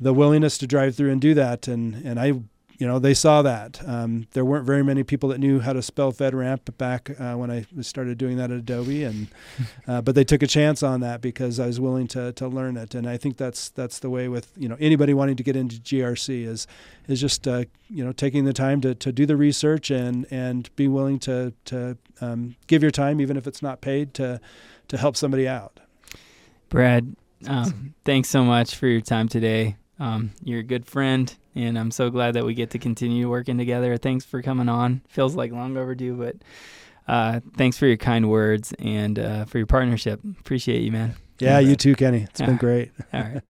[0.00, 2.32] the willingness to drive through and do that, and and I
[2.78, 3.80] you know they saw that.
[3.86, 7.50] Um, there weren't very many people that knew how to spell FedRAMP back uh, when
[7.50, 9.26] I started doing that at Adobe, and
[9.88, 12.76] uh, but they took a chance on that because I was willing to to learn
[12.76, 15.56] it, and I think that's that's the way with you know anybody wanting to get
[15.56, 16.68] into GRC is
[17.08, 20.74] is just uh, you know taking the time to, to do the research and and
[20.76, 24.40] be willing to to um, give your time even if it's not paid to
[24.86, 25.80] to help somebody out.
[26.68, 27.16] Brad,
[27.46, 29.76] um, thanks so much for your time today.
[29.98, 33.58] Um, you're a good friend, and I'm so glad that we get to continue working
[33.58, 33.96] together.
[33.96, 35.02] Thanks for coming on.
[35.08, 36.36] Feels like long overdue, but
[37.06, 40.20] uh, thanks for your kind words and uh, for your partnership.
[40.40, 41.14] Appreciate you, man.
[41.38, 42.22] Yeah, you too, Kenny.
[42.22, 42.46] It's Yeah.
[42.46, 42.92] been great.
[43.12, 43.42] All right.